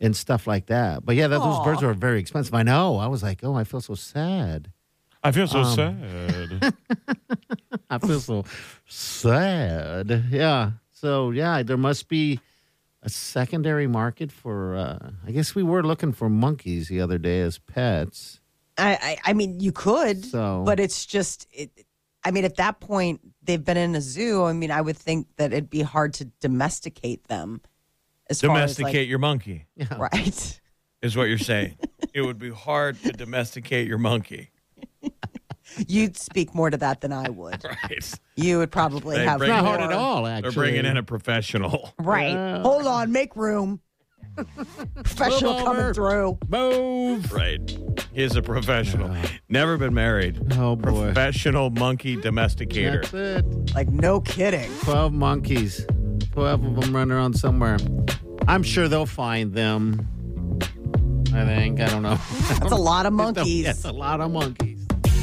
and 0.00 0.16
stuff 0.16 0.46
like 0.46 0.66
that. 0.66 1.04
But 1.04 1.16
yeah, 1.16 1.28
that, 1.28 1.38
those 1.38 1.58
Aw. 1.58 1.64
birds 1.64 1.82
are 1.82 1.92
very 1.92 2.18
expensive. 2.18 2.54
I 2.54 2.62
know. 2.62 2.96
I 2.96 3.08
was 3.08 3.22
like, 3.22 3.44
oh, 3.44 3.54
I 3.54 3.64
feel 3.64 3.82
so 3.82 3.94
sad. 3.94 4.72
I 5.22 5.32
feel 5.32 5.46
so 5.46 5.60
Um, 5.60 5.76
sad. 5.76 6.74
I 7.90 7.98
feel 7.98 8.20
so 8.20 8.44
sad. 8.86 10.24
Yeah. 10.30 10.70
So 10.92 11.30
yeah, 11.30 11.62
there 11.62 11.76
must 11.76 12.08
be 12.08 12.40
a 13.02 13.08
secondary 13.10 13.86
market 13.86 14.30
for. 14.32 14.76
Uh, 14.76 15.10
I 15.26 15.30
guess 15.32 15.54
we 15.54 15.62
were 15.62 15.82
looking 15.82 16.12
for 16.12 16.28
monkeys 16.28 16.88
the 16.88 17.00
other 17.00 17.18
day 17.18 17.40
as 17.40 17.58
pets. 17.58 18.40
I, 18.78 18.94
I, 19.24 19.30
I 19.30 19.32
mean, 19.34 19.60
you 19.60 19.72
could, 19.72 20.24
So- 20.24 20.62
but 20.64 20.80
it's 20.80 21.04
just, 21.04 21.46
it, 21.52 21.70
I 22.24 22.30
mean, 22.30 22.44
at 22.44 22.56
that 22.56 22.80
point, 22.80 23.20
they've 23.42 23.62
been 23.62 23.76
in 23.76 23.94
a 23.94 24.00
zoo. 24.00 24.44
I 24.44 24.52
mean, 24.52 24.70
I 24.70 24.80
would 24.80 24.96
think 24.96 25.26
that 25.36 25.52
it'd 25.52 25.68
be 25.68 25.82
hard 25.82 26.14
to 26.14 26.26
domesticate 26.40 27.24
them. 27.28 27.60
As 28.30 28.40
Domesticate 28.40 28.94
as 28.94 29.00
like, 29.00 29.08
your 29.08 29.18
monkey. 29.18 29.66
Right. 29.98 30.60
Is 31.02 31.16
what 31.16 31.24
you're 31.24 31.36
saying. 31.38 31.76
it 32.14 32.22
would 32.22 32.38
be 32.38 32.50
hard 32.50 32.98
to 33.02 33.12
domesticate 33.12 33.88
your 33.88 33.98
monkey. 33.98 34.50
You'd 35.88 36.16
speak 36.16 36.54
more 36.54 36.70
to 36.70 36.76
that 36.78 37.00
than 37.00 37.12
I 37.12 37.28
would. 37.30 37.62
Right. 37.82 38.14
You 38.36 38.58
would 38.58 38.70
probably 38.70 39.16
They 39.18 39.24
have 39.26 39.38
bring- 39.38 39.50
Not 39.50 39.64
hard 39.64 39.80
more- 39.80 39.90
at 39.90 39.96
all, 39.96 40.26
actually. 40.26 40.42
They're 40.50 40.62
bringing 40.62 40.84
in 40.86 40.96
a 40.96 41.02
professional. 41.02 41.92
Right. 41.98 42.60
Hold 42.62 42.86
on, 42.86 43.12
make 43.12 43.36
room. 43.36 43.80
Professional 44.94 45.54
Move 45.54 45.64
coming 45.64 45.82
over. 45.82 45.94
through. 45.94 46.38
Move. 46.48 47.32
Right. 47.32 47.78
He's 48.14 48.34
a 48.34 48.40
professional. 48.42 49.14
Never 49.50 49.76
been 49.76 49.92
married. 49.92 50.40
Oh 50.54 50.74
boy. 50.76 51.06
Professional 51.12 51.68
monkey 51.70 52.16
domesticator. 52.16 53.02
That's 53.02 53.12
it. 53.44 53.74
Like 53.74 53.88
no 53.90 54.20
kidding. 54.22 54.70
Twelve 54.80 55.12
monkeys. 55.12 55.84
Twelve 56.32 56.64
of 56.64 56.76
them 56.80 56.96
running 56.96 57.12
around 57.12 57.34
somewhere. 57.34 57.76
I'm 58.48 58.62
sure 58.62 58.88
they'll 58.88 59.04
find 59.04 59.52
them. 59.52 60.08
I 61.34 61.44
think. 61.44 61.80
I 61.80 61.86
don't 61.88 62.02
know. 62.02 62.18
That's 62.48 62.72
a 62.72 62.76
lot 62.76 63.04
of 63.04 63.12
monkeys. 63.24 63.64
That's 63.66 63.84
a 63.84 63.92
lot 63.92 64.20
of 64.22 64.30
monkeys. 64.30 64.81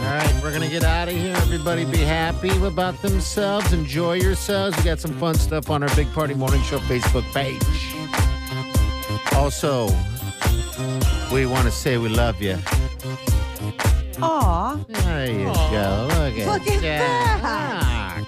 All 0.00 0.06
right, 0.16 0.40
we're 0.42 0.52
gonna 0.52 0.68
get 0.68 0.82
out 0.82 1.08
of 1.08 1.14
here. 1.14 1.34
Everybody, 1.36 1.84
be 1.84 1.98
happy 1.98 2.50
about 2.64 3.00
themselves. 3.02 3.72
Enjoy 3.72 4.14
yourselves. 4.14 4.76
We 4.78 4.82
got 4.84 4.98
some 4.98 5.12
fun 5.18 5.34
stuff 5.34 5.68
on 5.70 5.82
our 5.82 5.94
Big 5.94 6.10
Party 6.12 6.34
Morning 6.34 6.62
Show 6.62 6.78
Facebook 6.80 7.22
page. 7.32 7.62
Also, 9.34 9.88
we 11.32 11.46
want 11.46 11.64
to 11.66 11.70
say 11.70 11.98
we 11.98 12.08
love 12.08 12.40
you. 12.40 12.58
Aw. 14.22 14.76
There 14.88 15.26
you 15.30 15.44
go. 15.44 16.08
Look 16.10 16.38
at, 16.38 16.46
Look 16.48 16.66
at 16.66 16.80
that. 16.82 18.24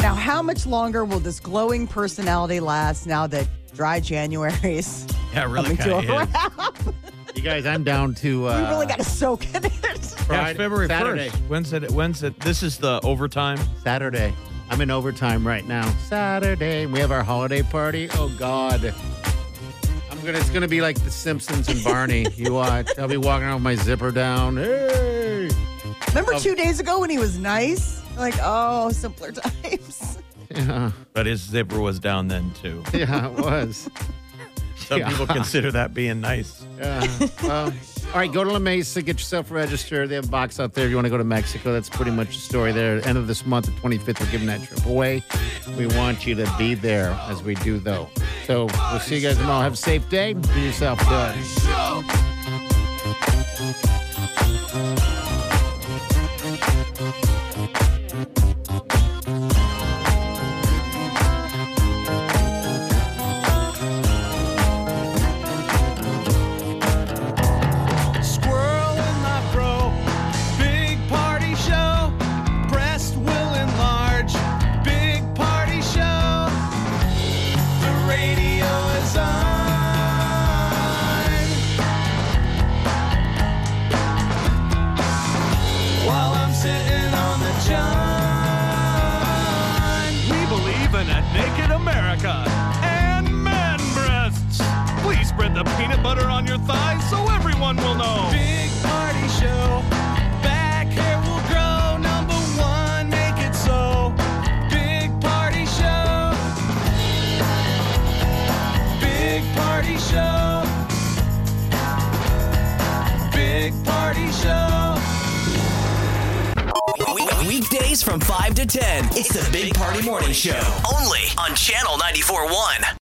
Now, 0.00 0.14
how 0.14 0.42
much 0.42 0.66
longer 0.66 1.04
will 1.04 1.20
this 1.20 1.40
glowing 1.40 1.86
personality 1.86 2.60
last 2.60 3.06
now 3.06 3.26
that 3.28 3.46
dry 3.74 4.00
January's 4.00 5.06
Yeah, 5.34 5.44
really 5.50 5.76
coming 5.76 6.02
to 6.02 6.14
a 6.14 6.22
is. 6.22 6.28
wrap? 6.32 6.78
You 7.34 7.42
guys, 7.42 7.66
I'm 7.66 7.84
down 7.84 8.14
to. 8.16 8.48
Uh, 8.48 8.62
we 8.62 8.68
really 8.70 8.86
got 8.86 8.98
to 8.98 9.04
soak 9.04 9.44
it. 9.54 9.64
Yeah, 9.84 9.87
Friday- 10.28 10.50
it's 10.50 10.58
February 10.58 10.86
Saturday. 10.88 11.28
1st. 11.30 11.48
When's 11.48 11.72
it? 11.72 11.90
When's 11.90 12.22
it? 12.22 12.38
This 12.40 12.62
is 12.62 12.78
the 12.78 13.00
overtime. 13.02 13.58
Saturday. 13.82 14.32
I'm 14.70 14.80
in 14.80 14.90
overtime 14.90 15.46
right 15.46 15.66
now. 15.66 15.88
Saturday. 16.08 16.86
We 16.86 17.00
have 17.00 17.10
our 17.10 17.22
holiday 17.24 17.62
party. 17.62 18.08
Oh 18.14 18.28
God. 18.38 18.94
I'm 20.10 20.20
gonna 20.24 20.38
it's 20.38 20.50
gonna 20.50 20.68
be 20.68 20.82
like 20.82 20.98
the 21.02 21.10
Simpsons 21.10 21.68
and 21.68 21.82
Barney. 21.82 22.26
you 22.36 22.52
watch. 22.54 22.88
I'll 22.98 23.08
be 23.08 23.16
walking 23.16 23.44
around 23.46 23.54
with 23.54 23.62
my 23.64 23.74
zipper 23.76 24.10
down. 24.10 24.56
Hey. 24.58 25.48
Remember 26.08 26.34
Um, 26.34 26.40
two 26.40 26.54
days 26.54 26.80
ago 26.80 27.00
when 27.00 27.08
he 27.10 27.18
was 27.18 27.38
nice? 27.38 28.02
Like, 28.16 28.34
oh, 28.42 28.90
simpler 28.90 29.32
times. 29.32 30.18
Yeah. 30.50 30.90
But 31.12 31.26
his 31.26 31.40
zipper 31.40 31.80
was 31.80 31.98
down 32.00 32.28
then 32.28 32.52
too. 32.60 32.82
Yeah, 32.92 33.26
it 33.28 33.32
was. 33.38 33.88
Some 34.76 35.02
people 35.04 35.26
consider 35.26 35.70
that 35.72 35.92
being 35.94 36.20
nice. 36.20 36.64
Yeah. 36.78 37.06
Well, 37.42 37.72
all 38.12 38.20
right, 38.20 38.32
go 38.32 38.42
to 38.42 38.50
La 38.50 38.58
Mesa, 38.58 39.02
get 39.02 39.18
yourself 39.18 39.50
registered. 39.50 40.08
They 40.08 40.14
have 40.14 40.24
a 40.24 40.28
box 40.28 40.58
out 40.58 40.72
there 40.72 40.86
if 40.86 40.90
you 40.90 40.96
want 40.96 41.06
to 41.06 41.10
go 41.10 41.18
to 41.18 41.24
Mexico. 41.24 41.72
That's 41.72 41.90
pretty 41.90 42.10
much 42.10 42.28
the 42.28 42.40
story 42.40 42.72
there. 42.72 43.06
End 43.06 43.18
of 43.18 43.26
this 43.26 43.44
month, 43.44 43.66
the 43.66 43.72
25th, 43.72 44.20
we're 44.20 44.30
giving 44.30 44.46
that 44.46 44.62
trip 44.62 44.86
away. 44.86 45.22
We 45.76 45.86
want 45.88 46.26
you 46.26 46.34
to 46.36 46.50
be 46.56 46.74
there 46.74 47.10
as 47.28 47.42
we 47.42 47.54
do, 47.56 47.78
though. 47.78 48.08
So 48.44 48.66
we'll 48.90 49.00
see 49.00 49.16
you 49.16 49.22
guys 49.22 49.36
tomorrow. 49.36 49.62
Have 49.62 49.74
a 49.74 49.76
safe 49.76 50.08
day. 50.08 50.32
Do 50.32 50.60
yourself 50.60 50.98
good. 51.06 51.34